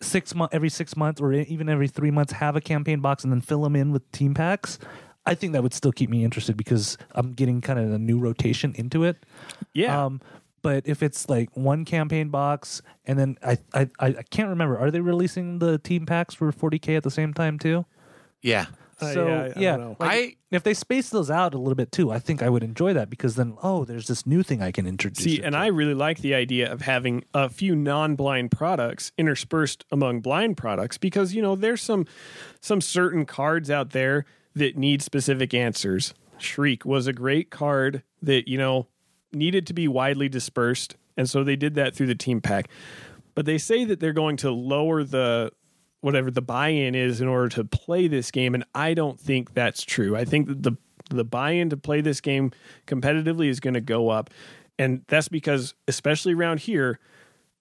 [0.00, 3.32] six month every six months or even every three months have a campaign box and
[3.32, 4.78] then fill them in with team packs.
[5.24, 8.18] I think that would still keep me interested because I'm getting kind of a new
[8.18, 9.24] rotation into it.
[9.72, 10.04] yeah.
[10.04, 10.20] Um,
[10.62, 14.78] but if it's like one campaign box and then I, I I I can't remember,
[14.78, 17.84] are they releasing the team packs for 40k at the same time too?
[18.42, 18.66] Yeah.
[18.98, 19.96] Uh, so yeah, I yeah, don't know.
[20.00, 22.62] like, I- if they space those out a little bit too, I think I would
[22.62, 25.22] enjoy that because then oh, there's this new thing I can introduce.
[25.24, 25.58] See, and to.
[25.58, 30.96] I really like the idea of having a few non-blind products interspersed among blind products
[30.98, 32.06] because you know there's some
[32.60, 34.24] some certain cards out there
[34.54, 36.14] that need specific answers.
[36.38, 38.86] Shriek was a great card that you know
[39.32, 42.68] needed to be widely dispersed, and so they did that through the team pack.
[43.34, 45.52] But they say that they're going to lower the
[46.06, 49.82] whatever the buy-in is in order to play this game, and I don't think that's
[49.82, 50.16] true.
[50.16, 50.76] I think that the
[51.10, 52.52] the buy-in to play this game
[52.86, 54.30] competitively is going to go up,
[54.78, 57.00] and that's because especially around here.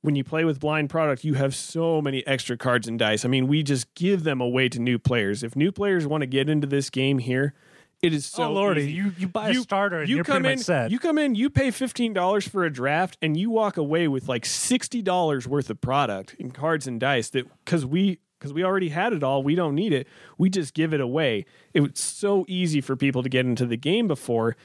[0.02, 3.26] When you play with blind product, you have so many extra cards and dice.
[3.26, 5.42] I mean, we just give them away to new players.
[5.42, 7.56] If new players want to get into this game here,
[8.04, 10.60] it is so oh lordy, easy you you buy a starter and you come in,
[10.60, 10.92] set.
[10.92, 14.30] You come in, you pay fifteen dollars for a draft, and you walk away with
[14.30, 17.30] like sixty dollars worth of product in cards and dice.
[17.30, 20.08] That because we because we already had it all, we don't need it.
[20.38, 21.46] We just give it away.
[21.74, 24.56] It was so easy for people to get into the game before.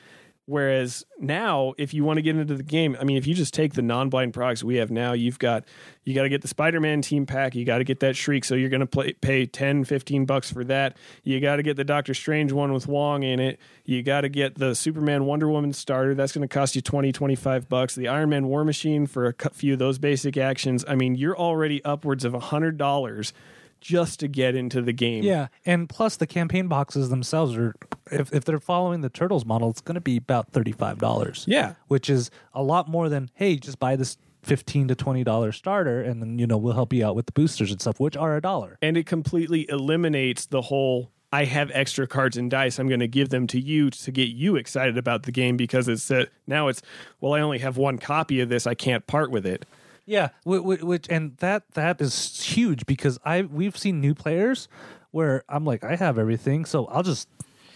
[0.51, 3.55] Whereas now, if you want to get into the game, I mean, if you just
[3.55, 5.65] take the non-blind products we have now, you've got
[6.03, 8.57] you got to get the Spider-Man team pack, you got to get that Shriek, so
[8.57, 10.97] you're going to play, pay 10, 15 bucks for that.
[11.23, 13.61] You got to get the Doctor Strange one with Wong in it.
[13.85, 16.17] You got to get the Superman Wonder Woman starter.
[16.17, 17.95] That's going to cost you 20, 25 bucks.
[17.95, 20.85] The Iron Man War Machine for a few of those basic actions.
[20.89, 23.33] I mean, you're already upwards of $100
[23.81, 25.25] just to get into the game.
[25.25, 27.75] Yeah, and plus the campaign boxes themselves are
[28.11, 31.45] if if they're following the turtles model, it's going to be about thirty five dollars.
[31.49, 31.75] Yeah.
[31.89, 36.01] which is a lot more than hey, just buy this fifteen to twenty dollar starter,
[36.03, 38.37] and then you know we'll help you out with the boosters and stuff, which are
[38.37, 38.79] a dollar.
[38.83, 42.79] and it completely eliminates the whole I have extra cards and dice.
[42.81, 45.87] I'm going to give them to you to get you excited about the game because
[45.87, 46.83] it's uh, now it's
[47.21, 48.67] well I only have one copy of this.
[48.67, 49.65] I can't part with it.
[50.11, 54.69] Yeah, which, which and that that is huge because I we've seen new players
[55.13, 57.29] where I'm like I have everything, so I'll just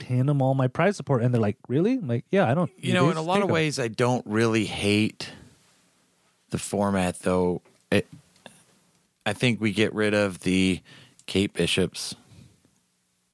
[0.09, 1.93] hand them all my prize support, and they're like, really?
[1.95, 2.71] I'm like, yeah, I don't.
[2.79, 5.31] You know, in a lot of of 'em." ways, I don't really hate
[6.51, 7.63] the format, though.
[7.93, 8.09] It,
[9.25, 10.81] I think we get rid of the
[11.27, 12.17] Kate Bishops.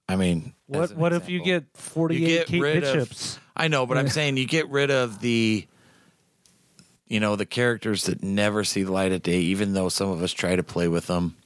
[0.08, 3.38] I mean, What what if you get forty eight Kate rid of- Bishops?
[3.56, 5.66] I know, but I'm saying you get rid of the,
[7.10, 10.22] you know, the characters that never see the light of day, even though some of
[10.22, 11.36] us try to play with them.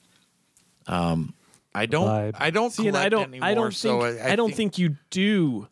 [0.87, 1.33] Um,
[1.75, 2.07] I don't.
[2.07, 2.37] Vibe.
[2.39, 3.49] I don't See, and I don't anymore.
[3.49, 5.67] I don't so think I, I, don't think you do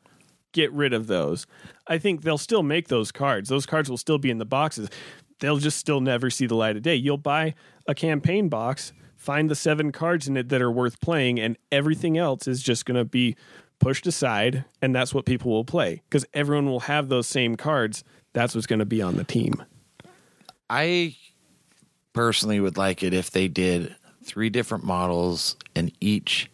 [0.52, 1.46] get rid of those.
[1.86, 3.50] I think they'll still make those cards.
[3.50, 4.88] Those cards will still be in the boxes.
[5.40, 6.96] They'll just still never see the light of day.
[6.96, 7.54] You'll buy
[7.86, 12.16] a campaign box, find the seven cards in it that are worth playing, and everything
[12.16, 13.36] else is just going to be
[13.78, 18.04] pushed aside, and that's what people will play because everyone will have those same cards.
[18.32, 19.62] That's what's going to be on the team.
[20.74, 21.16] I
[22.14, 23.94] personally would like it if they did
[24.24, 26.50] three different models and each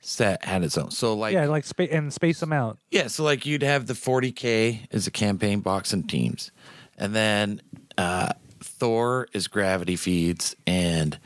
[0.00, 0.92] set had its own.
[0.92, 2.78] So like yeah, like spa- and space them out.
[2.92, 6.52] Yeah, so like you'd have the 40k as a campaign box and teams,
[6.96, 7.60] and then
[7.98, 11.18] uh, Thor is gravity feeds, and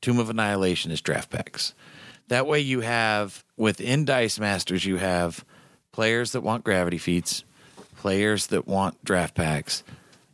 [0.00, 1.74] Tomb of Annihilation is draft packs.
[2.26, 5.44] That way, you have within Dice Masters, you have
[5.92, 7.44] players that want gravity feeds,
[7.96, 9.84] players that want draft packs,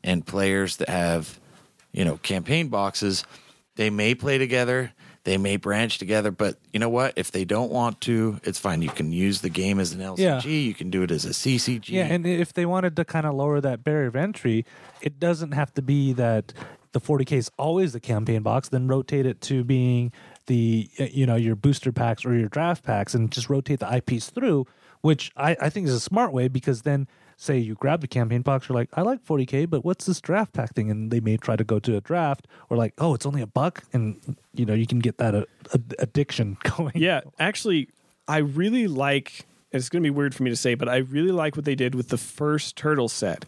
[0.05, 1.41] and players that have
[1.93, 3.25] you know campaign boxes.
[3.75, 4.93] They may play together.
[5.25, 7.15] They may branch together, but you know what?
[7.17, 8.83] If they don't want to, it's fine.
[8.83, 10.19] You can use the game as an LCG.
[10.19, 10.43] Yeah.
[10.43, 11.89] You can do it as a CCG.
[11.89, 14.67] Yeah, and if they wanted to kind of lower that barrier of entry,
[15.01, 16.53] it doesn't have to be that
[16.93, 18.69] the 40k is always the campaign box.
[18.69, 20.13] Then rotate it to being
[20.47, 23.97] the uh, you know your booster packs or your draft packs, and just rotate the
[23.97, 24.67] IPs through.
[25.01, 28.43] Which I, I think is a smart way because then say you grab the campaign
[28.43, 30.91] box, you're like, I like 40k, but what's this draft pack thing?
[30.91, 33.47] And they may try to go to a draft, or like, oh, it's only a
[33.47, 36.93] buck, and you know you can get that uh, ad- addiction going.
[36.95, 37.89] Yeah, actually,
[38.28, 39.47] I really like.
[39.72, 41.74] It's going to be weird for me to say, but I really like what they
[41.74, 43.45] did with the first turtle set.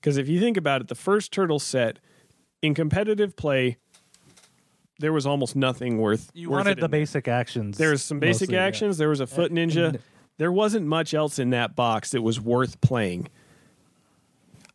[0.00, 1.98] Because if you think about it, the first turtle set
[2.62, 3.76] in competitive play,
[4.98, 6.30] there was almost nothing worth.
[6.32, 7.76] You worth wanted the basic actions.
[7.76, 8.64] There was some basic mostly, yeah.
[8.64, 8.96] actions.
[8.98, 9.88] There was a foot ninja.
[9.88, 9.98] and-
[10.38, 13.28] there wasn't much else in that box that was worth playing.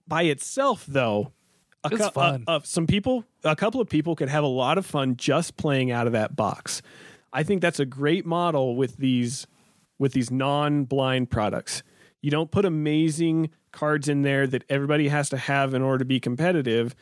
[0.07, 1.31] By itself, though,
[1.83, 2.43] a It's cou- fun.
[2.47, 5.57] uh, uh, some people, a couple of people could have a lot of fun just
[5.57, 6.81] playing out of that box.
[7.33, 9.47] I think that's a great model with these
[9.97, 11.83] with these non-blind products.
[12.21, 16.05] You don't put amazing cards in there that everybody has to have in order to
[16.05, 16.95] be competitive,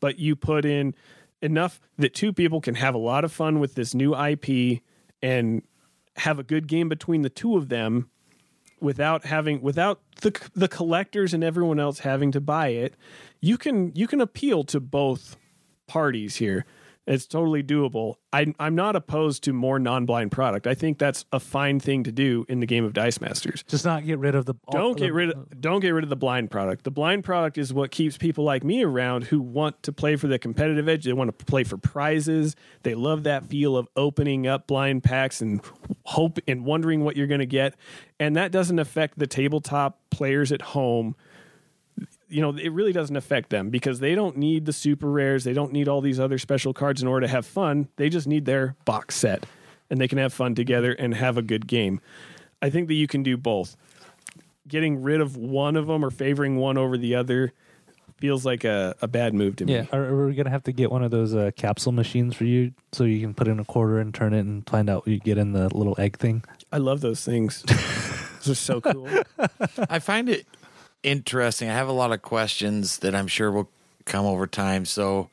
[0.00, 0.94] but you put in
[1.40, 4.80] enough that two people can have a lot of fun with this new IP
[5.22, 5.62] and
[6.20, 8.10] have a good game between the two of them
[8.80, 12.94] without having without the the collectors and everyone else having to buy it.
[13.40, 15.36] You can you can appeal to both
[15.86, 16.64] parties here.
[17.10, 18.14] It's totally doable.
[18.32, 20.68] I, I'm not opposed to more non-blind product.
[20.68, 23.64] I think that's a fine thing to do in the game of Dice Masters.
[23.64, 24.54] Just not get rid of the.
[24.70, 26.84] Don't get rid of uh, don't get rid of the blind product.
[26.84, 30.28] The blind product is what keeps people like me around who want to play for
[30.28, 31.04] the competitive edge.
[31.04, 32.54] They want to play for prizes.
[32.84, 35.60] They love that feel of opening up blind packs and
[36.04, 37.74] hope and wondering what you're going to get.
[38.20, 41.16] And that doesn't affect the tabletop players at home.
[42.30, 45.44] You know, it really doesn't affect them because they don't need the super rares.
[45.44, 47.88] They don't need all these other special cards in order to have fun.
[47.96, 49.46] They just need their box set
[49.90, 52.00] and they can have fun together and have a good game.
[52.62, 53.76] I think that you can do both
[54.68, 57.52] getting rid of one of them or favoring one over the other
[58.18, 59.74] feels like a, a bad move to me.
[59.74, 62.44] Yeah, are, are we gonna have to get one of those uh, capsule machines for
[62.44, 65.08] you, so you can put in a quarter and turn it and find out what
[65.08, 66.44] you get in the little egg thing?
[66.70, 67.62] I love those things.
[68.44, 69.08] those are so cool.
[69.88, 70.46] I find it
[71.02, 71.68] interesting.
[71.68, 73.70] I have a lot of questions that I'm sure will
[74.04, 74.84] come over time.
[74.84, 75.30] So,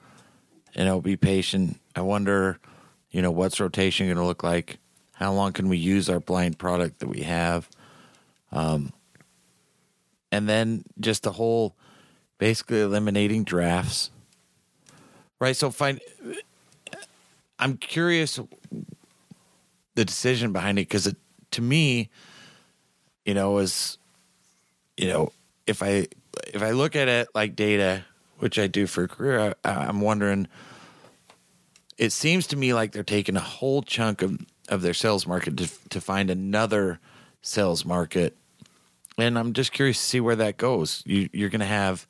[0.73, 1.79] you know, be patient.
[1.95, 2.59] I wonder,
[3.11, 4.77] you know, what's rotation going to look like?
[5.13, 7.69] How long can we use our blind product that we have?
[8.51, 8.93] Um,
[10.31, 11.75] and then just the whole
[12.37, 14.11] basically eliminating drafts.
[15.39, 15.55] Right.
[15.55, 15.99] So, find.
[17.59, 18.39] I'm curious
[19.95, 21.15] the decision behind it because it,
[21.51, 22.09] to me,
[23.25, 23.97] you know, is
[24.97, 25.31] you know,
[25.67, 26.07] if I
[26.53, 28.05] if I look at it like data,
[28.39, 30.47] which I do for a career, I, I'm wondering.
[31.97, 34.39] It seems to me like they're taking a whole chunk of,
[34.69, 36.99] of their sales market to to find another
[37.41, 38.37] sales market,
[39.17, 41.03] and I'm just curious to see where that goes.
[41.05, 42.07] You you're going to have,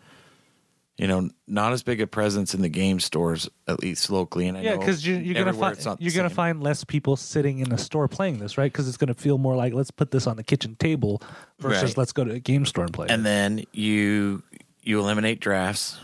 [0.98, 4.58] you know, not as big a presence in the game stores, at least locally, and
[4.58, 6.36] I Yeah, because you're, you're gonna find the you're gonna same.
[6.36, 8.72] find less people sitting in a store playing this, right?
[8.72, 11.22] Because it's gonna feel more like let's put this on the kitchen table
[11.60, 11.98] versus Right.
[11.98, 13.06] let's go to a game store and play.
[13.06, 13.12] it.
[13.12, 14.42] and then you
[14.84, 15.98] you eliminate drafts.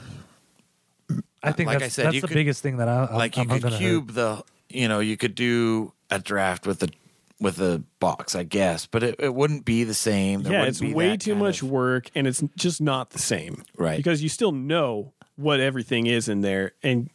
[1.42, 3.44] I think like I said, that's the could- biggest thing that I I'm, like you
[3.44, 6.90] I'm could cube the you know you could do a draft with a
[7.44, 10.82] with a box i guess but it, it wouldn't be the same There yeah, it's
[10.82, 13.64] way too much of- work and it's just not the same.
[13.78, 13.98] Right.
[13.98, 16.72] Because you still know what everything is in there.
[16.84, 17.10] And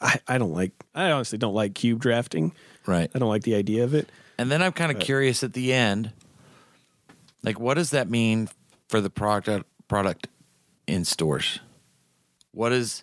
[0.00, 2.52] I, I don't like, I honestly don't like cube drafting.
[2.86, 4.08] right I don't like the idea of it.
[4.38, 6.12] and then i'm kind of curious at the end
[7.42, 8.48] like what does that mean
[8.88, 10.28] for the product product
[10.86, 11.58] in stores
[12.52, 13.02] what is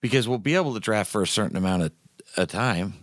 [0.00, 1.92] because we'll be able to draft for a certain amount of
[2.36, 2.94] a time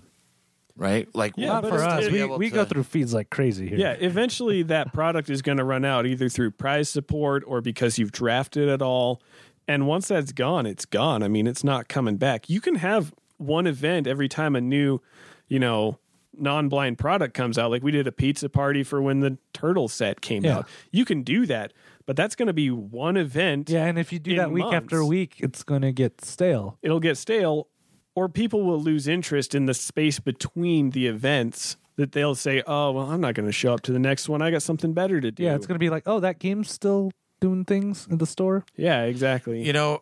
[0.77, 2.03] right like Yeah, Not for us.
[2.05, 3.77] it'll We, able we go through feeds like crazy here.
[3.77, 7.97] Yeah, eventually that product is going to run out either through prize support or because
[7.97, 9.21] you've drafted it all.
[9.67, 11.23] And once that's gone, it's gone.
[11.23, 12.49] I mean, it's not coming back.
[12.49, 15.01] You can have one event every time a new,
[15.47, 15.97] you know,
[16.37, 17.71] non-blind product comes out.
[17.71, 20.57] Like we did a pizza party for when the turtle set came Yeah.
[20.59, 20.67] out.
[20.91, 21.71] You can do that,
[22.05, 23.69] but that's going to be one event.
[23.69, 26.77] Yeah, and if you do that week after week, it's gonna get stale.
[26.81, 27.69] It'll get stale
[28.15, 32.91] or people will lose interest in the space between the events that they'll say, "Oh,
[32.91, 34.41] well, I'm not going to show up to the next one.
[34.41, 37.11] I got something better to do." Yeah, it's gonna be like, oh, that game's still
[37.39, 38.65] doing things in the store.
[38.75, 39.61] Yeah, exactly.
[39.63, 40.01] You know,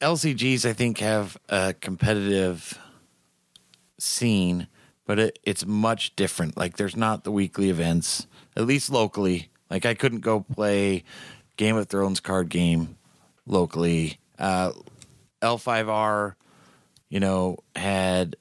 [0.00, 2.78] LCGs I think have a competitive
[3.98, 4.68] scene,
[5.06, 6.56] but it, it's much different.
[6.56, 9.50] Like there's not the weekly events, at least locally.
[9.70, 11.04] Like I couldn't go play
[11.56, 12.96] Game of Thrones card game
[13.46, 14.18] locally.
[14.38, 14.72] Uh,
[15.42, 16.34] L5R,
[17.08, 18.36] you know, had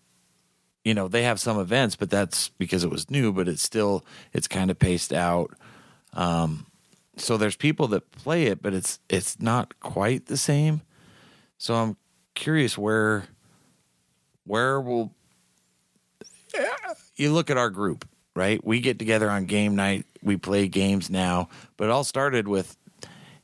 [0.83, 4.05] you know, they have some events, but that's because it was new, but it's still
[4.33, 5.51] it's kind of paced out.
[6.13, 6.65] Um
[7.17, 10.81] so there's people that play it, but it's it's not quite the same.
[11.57, 11.97] So I'm
[12.35, 13.25] curious where
[14.45, 15.13] where will
[17.15, 18.63] you look at our group, right?
[18.63, 22.77] We get together on game night, we play games now, but it all started with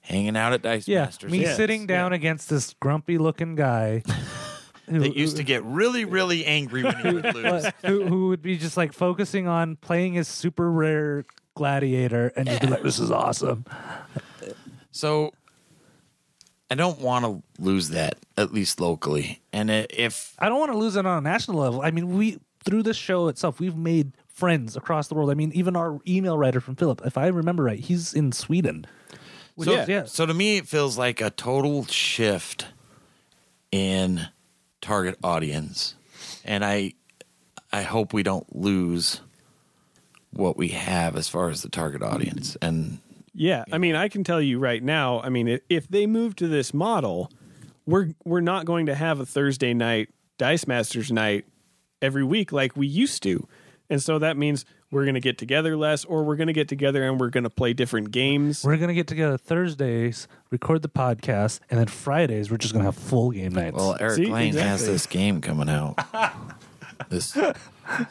[0.01, 0.87] hanging out at Dice Masters.
[0.87, 1.31] Yeah, Masters.
[1.31, 4.03] me Yes, sitting down against this grumpy looking guy.
[4.89, 7.65] who, that used to get really, really angry when he would lose.
[7.85, 11.25] who, who would be just like focusing on playing his super rare
[11.55, 13.65] gladiator and just be like, "This is awesome."
[14.91, 15.33] So
[16.69, 19.41] I don't want to lose that, at least locally.
[19.51, 21.81] And if I don't want to lose it on a national level.
[21.81, 25.29] I mean, we through this show itself, we've made friends across the world.
[25.29, 28.87] I mean, even our email writer from Philip, if I remember right, he's in Sweden.
[29.59, 30.05] So, is- yeah.
[30.05, 32.67] so to me, it feels like a total shift
[33.71, 34.27] in
[34.83, 35.95] target audience,
[36.45, 36.93] and I,
[37.71, 39.21] I hope we don't lose
[40.31, 42.57] what we have as far as the target audience.
[42.61, 42.99] And
[43.33, 45.21] Yeah, I mean, I can tell you right now.
[45.21, 47.31] I mean, if they move to this model,
[47.85, 51.45] we're we're not going to have a Thursday night Dice Masters night
[52.01, 53.47] every week like we used to,
[53.93, 56.67] and so that means we're going to get together less, or we're going to get
[56.67, 58.63] together and we're going to play different games.
[58.63, 62.95] We're gonna get together Thursdays, record the podcast, and then Fridays we're just gonna have
[62.95, 63.75] full game nights.
[63.75, 65.97] well, Eric See, Lang has this game coming out.
[67.09, 67.35] this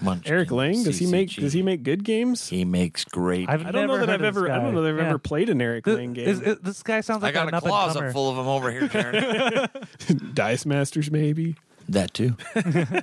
[0.02, 1.40] Munchkin Eric Lang does he make CCG.
[1.40, 2.48] does he make good games?
[2.48, 3.48] He makes great.
[3.48, 4.90] I've I don't know never that I've heard of this ever I don't know that
[4.90, 5.08] I've Yeah.
[5.08, 6.28] ever played an Eric Th- Lang game.
[6.28, 8.70] is- is- this guy sounds like I got an a closet full of them over
[8.70, 9.68] here, Karen.
[10.34, 11.56] Dice Masters, maybe.
[11.88, 12.36] that too.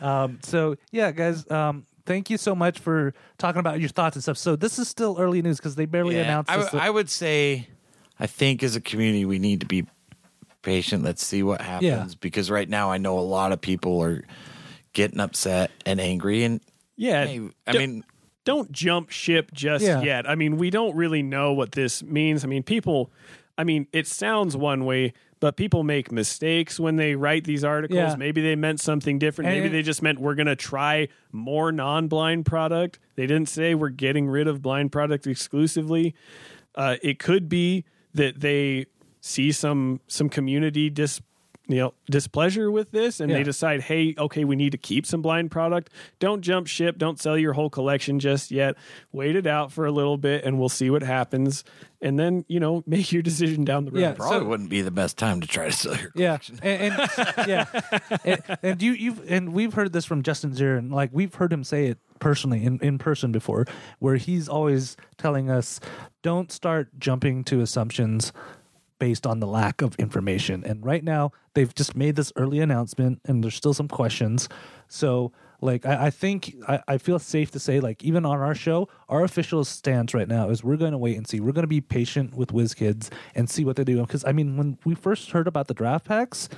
[0.00, 4.22] Um, so yeah, guys, um, thank you so much for talking about your thoughts and
[4.24, 4.36] stuff.
[4.38, 6.66] So this is still early news because they barely Yeah, announced I, this.
[6.66, 7.68] w- I would say,
[8.18, 9.86] I think as a community, we need to be
[10.62, 11.04] patient.
[11.04, 12.18] Let's see what happens Yeah.
[12.20, 14.24] because right now I know a lot of people are
[14.92, 16.42] getting upset and angry.
[16.44, 16.60] And
[16.96, 18.04] Yeah, hey, I mean,
[18.44, 20.02] don't jump ship just Yeah.
[20.02, 20.28] yet.
[20.28, 22.42] I mean, we don't really know what this means.
[22.44, 23.12] I mean, people,
[23.56, 27.96] I mean, it sounds one way, but people make mistakes when they write these articles.
[27.96, 28.16] Yeah.
[28.16, 29.50] Maybe they meant something different.
[29.50, 32.98] And- Maybe they just meant we're going to try more non blind product.
[33.16, 36.14] They didn't say we're getting rid of blind product exclusively.
[36.74, 37.84] Uh, it could be
[38.14, 38.86] that they
[39.20, 41.20] see some some community dis
[41.66, 43.38] you know displeasure with this and Yeah.
[43.38, 47.20] they decide hey okay we need to keep some blind product don't jump ship don't
[47.20, 48.76] sell your whole collection just yet
[49.12, 51.64] wait it out for a little bit and we'll see what happens
[52.00, 54.12] and then you know make your decision down the road Yeah.
[54.12, 56.58] probably so- wouldn't be the best time to try to sell your collection.
[56.62, 57.80] yeah, and, and yeah,
[58.24, 60.92] and, and you you've and we've heard this from Justin Ziran.
[60.92, 63.64] Like we've heard him say it personally in, in person before,
[64.00, 65.78] where he's always telling us,
[66.22, 68.32] "Don't start jumping to assumptions."
[68.98, 70.64] Based on the lack of information.
[70.64, 74.48] And right now, they've just made this early announcement, and there's still some questions.
[74.88, 78.54] So, like, I, I think I, I feel safe to say, like, even on our
[78.54, 81.40] show, our official stance right now is we're going to wait and see.
[81.40, 84.00] We're going to be patient with WizKids and see what they do.
[84.00, 86.48] Because I mean, when we first heard about the draft packs.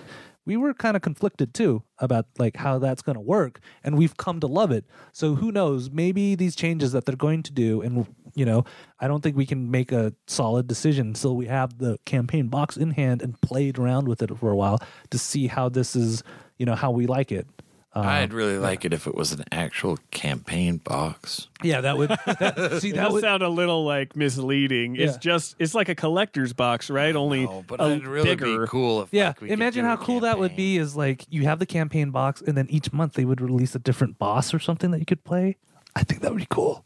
[0.46, 4.16] We were kind of conflicted too about like how that's going to work, and we've
[4.16, 4.84] come to love it.
[5.12, 5.90] So who knows?
[5.90, 8.64] Maybe these changes that they're going to do, and you know,
[8.98, 12.76] I don't think we can make a solid decision until we have the campaign box
[12.76, 14.80] in hand and played around with it for a while
[15.10, 16.22] to see how this is,
[16.58, 17.46] you know, how we like it.
[17.92, 21.48] Um, I'd really like it if it was an actual campaign box.
[21.62, 24.94] yeah, that would that, see that that would sound a little like misleading.
[24.94, 27.16] It's just it's like a collector's box, right?
[27.16, 28.60] Only Oh, but a it'd really bigger.
[28.62, 29.28] be cool if yeah.
[29.28, 30.78] like, we could imagine do how a cool that would be.
[30.78, 33.80] Is like you have the campaign box, and then each month they would release a
[33.80, 35.56] different boss or something that you could play.
[35.96, 36.84] I think that would be cool.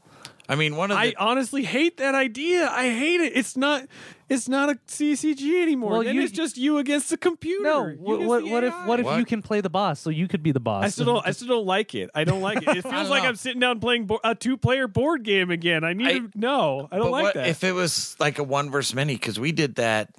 [0.48, 2.68] I mean, one of the I honestly hate that idea.
[2.70, 3.32] I hate it.
[3.36, 3.86] It's not.
[4.28, 5.90] It's not a CCG anymore.
[5.92, 7.62] Well, then you- it's just you against the computer.
[7.62, 8.86] No, You what against what, the what if AI.
[8.86, 9.18] what if What?
[9.18, 10.84] you can play the boss, so you could be the boss?
[10.84, 11.26] I still don't.
[11.26, 12.10] I still don't like it.
[12.14, 12.68] I don't like it.
[12.68, 13.28] It feels don't like know.
[13.30, 15.84] I'm sitting down playing bo- a two-player board game again.
[15.84, 16.88] I need I- to no.
[16.90, 17.48] I don't but like what that.
[17.48, 19.14] if it was like a one versus many?
[19.14, 20.10] Because we did that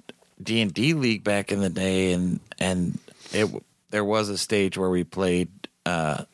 [0.42, 2.98] D and D league back in the day, and and
[3.32, 3.48] it
[3.90, 5.48] there was a stage where we played
[5.84, 6.24] uh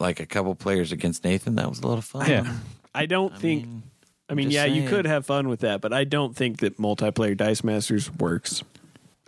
[0.00, 1.54] like a couple players against Nathan.
[1.56, 2.28] That was a lot of fun.
[2.28, 2.52] Yeah.
[2.94, 3.66] I don't think.
[3.66, 3.82] mean,
[4.28, 6.76] I mean, just yeah, you could have fun with that, but I don't think that
[6.78, 8.62] multiplayer Dice Masters works.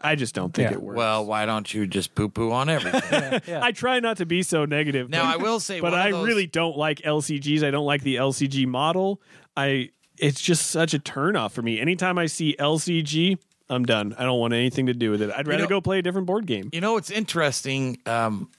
[0.04, 0.76] I just don't think Yeah.
[0.76, 0.96] it works.
[0.96, 3.40] Well, why don't you just poo poo on everything?
[3.46, 3.60] yeah.
[3.62, 5.08] I try not to be so negative.
[5.08, 7.62] now but- I will say, but I those- really don't like LCGs.
[7.62, 9.20] I don't like the LCG model.
[9.56, 11.80] I it's just such a turnoff for me.
[11.80, 13.38] Anytime I see LCG,
[13.70, 14.14] I'm done.
[14.18, 15.30] I don't want anything to do with it.
[15.36, 16.68] I'd rather know- go play a different board game.
[16.72, 18.50] You know, it's interesting um,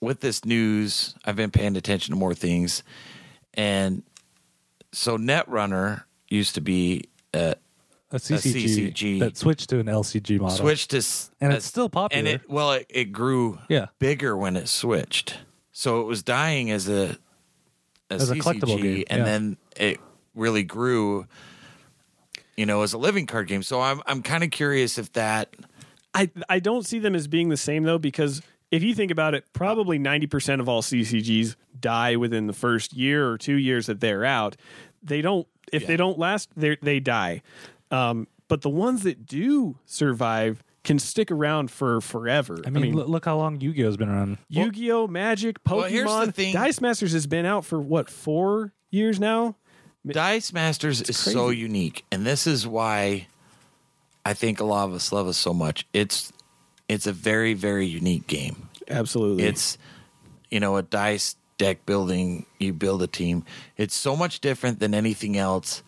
[0.00, 1.14] with this news.
[1.24, 2.82] I've been paying attention to more things,
[3.54, 4.02] and
[4.92, 7.54] so Netrunner used to be uh,
[8.10, 9.20] a CCG, CCG.
[9.20, 10.56] that switched to an LCG model.
[10.56, 11.02] switched to,
[11.40, 12.18] And uh, it's still popular.
[12.18, 13.86] and it well, it, it grew Yeah.
[13.98, 15.38] bigger when it switched.
[15.72, 17.16] So it was dying as a
[18.10, 19.24] a As a collectible game, and yeah.
[19.24, 19.98] then it
[20.34, 21.26] really grew.
[22.56, 23.62] You know, as a living card game.
[23.62, 25.54] So I'm I'm kind of curious if that
[26.12, 29.34] I I don't see them as being the same though because if you think about
[29.34, 34.00] it, probably 90% of all CCGs die within the first year or 2 years that
[34.00, 34.56] they're out.
[35.02, 37.42] They don't if they don't last they they die.
[37.92, 42.58] Um, but the ones that do survive can stick around for forever.
[42.66, 44.38] I mean, loo- look how long Yu-Gi-Oh's been around.
[44.48, 48.72] Yu-Gi-Oh, Magic, Pokemon, Well, here's the thing- Dice Masters has been out for what, 4
[48.90, 49.54] years now?
[50.04, 53.28] Dice Masters is so unique, and this is why
[54.24, 55.86] I think a lot of us love us so much.
[55.92, 56.32] It's
[56.88, 58.68] it's a very very unique game.
[58.88, 59.44] Absolutely.
[59.44, 59.78] It's
[60.50, 63.44] you know a dice deck building, you build a team.
[63.76, 65.82] It's so much different than anything else.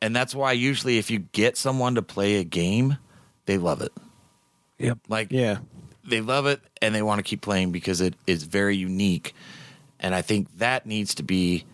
[0.00, 2.98] And that's why usually if you get someone to play a game,
[3.46, 3.92] they love it.
[4.78, 4.98] Yep.
[5.08, 5.58] Like Yeah.
[6.04, 9.34] they love it and they want to keep playing because it is very unique.
[9.98, 11.64] And I think that needs to be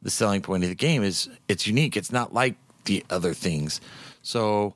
[0.00, 1.96] the selling point of the game is it's unique.
[1.96, 2.54] It's not like
[2.84, 3.80] the other things.
[4.22, 4.74] So,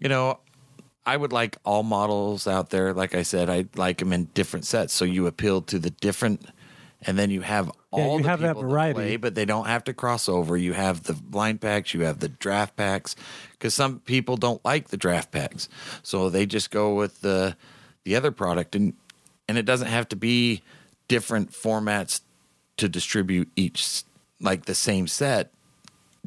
[0.00, 0.40] you know,
[1.04, 2.92] I would like all models out there.
[2.92, 4.92] Like I said, I like them in different sets.
[4.94, 6.46] So you appeal to the different,
[7.02, 8.94] and then you have Yeah, all you the have that variety.
[8.94, 10.56] play, but they don't have to cross over.
[10.56, 13.16] You have the blind packs, you have the draft packs,
[13.52, 15.68] because some people don't like the draft packs,
[16.04, 17.56] so they just go with the
[18.04, 18.94] the other product, and
[19.48, 20.62] and it doesn't have to be
[21.08, 22.20] different formats
[22.76, 24.04] to distribute each
[24.40, 25.52] like the same set,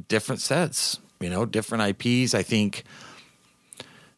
[0.09, 2.33] different sets, you know, different IPs.
[2.33, 2.83] I think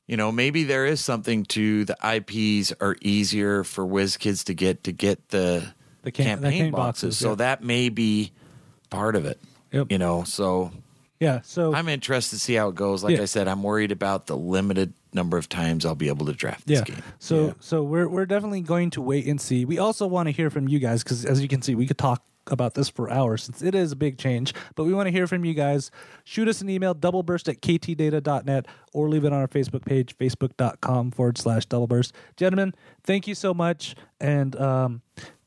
[0.08, 4.84] you know, maybe there is something to the IPs are easier for WizKids to get
[4.86, 5.68] to get the,
[6.04, 7.10] The cam- campaign campaign boxes.
[7.10, 8.32] boxes, So that may be
[8.90, 9.40] part of it.
[9.72, 9.92] Yep.
[9.92, 10.72] You know, so
[11.20, 11.42] Yeah.
[11.44, 13.04] So I'm interested to see how it goes.
[13.04, 13.24] Like Yeah.
[13.24, 16.68] I said, I'm worried about the limited number of times I'll be able to draft
[16.68, 16.86] this yeah.
[16.96, 17.04] game.
[17.20, 19.66] So so we're we're definitely going to wait and see.
[19.66, 21.98] We also want to hear from you guys because as you can see, we could
[21.98, 24.54] talk about this for hours since it is a big change.
[24.76, 25.92] But we want to hear from you guys.
[26.24, 31.12] Shoot us an email, doubleburst at ktdata.net, or leave it on our Facebook page, facebook.com
[31.12, 32.12] forward slash doubleburst.
[32.36, 32.74] Gentlemen,
[33.04, 33.96] thank you so much.
[34.20, 35.02] And um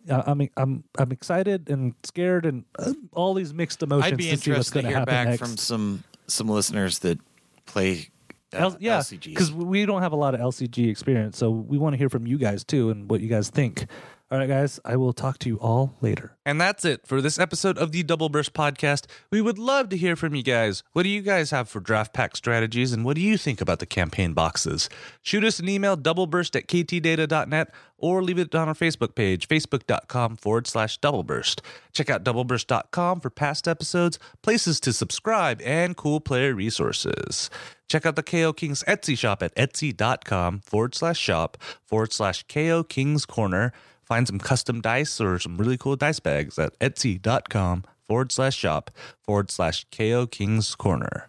[0.09, 4.31] I'm I'm I'm excited and scared and uh, all these mixed emotions I'd be to
[4.31, 5.39] interested to hear back next.
[5.39, 7.19] from some some listeners that
[7.67, 8.09] play
[8.53, 9.25] uh, L- yeah, LCGs.
[9.25, 12.27] because we don't have a lot of LCG experience, so we want to hear from
[12.27, 13.87] you guys too and what you guys think.
[14.33, 16.37] All right, guys, I will talk to you all later.
[16.47, 19.07] And that's it for this episode of the Double Burst Podcast.
[19.33, 20.85] We would love to hear from you guys.
[20.93, 23.81] What do you guys have for draft pack strategies, and what do you think about
[23.81, 24.89] the campaign boxes?
[25.21, 30.37] Shoot us an email, doubleburst at ktdata.net, or leave it on our Facebook page, facebook.com
[30.37, 31.61] forward slash doubleburst.
[31.93, 37.51] Check out doubleburst.com for past episodes, places to subscribe, and cool player resources.
[37.89, 42.85] Check out the KO Kings Etsy shop at etsy.com forward slash shop forward slash KO
[42.85, 43.73] Kings Corner.
[44.11, 48.91] Find some custom dice or some really cool dice bags at etsy.com forward slash shop
[49.23, 51.29] forward slash KO Kings Corner.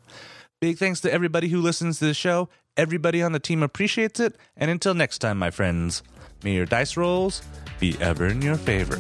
[0.60, 2.50] Big thanks to everybody who listens to the show.
[2.76, 4.36] Everybody on the team appreciates it.
[4.58, 6.02] And until next time, my friends,
[6.44, 7.44] may your dice rolls
[7.80, 8.98] be ever in your favor.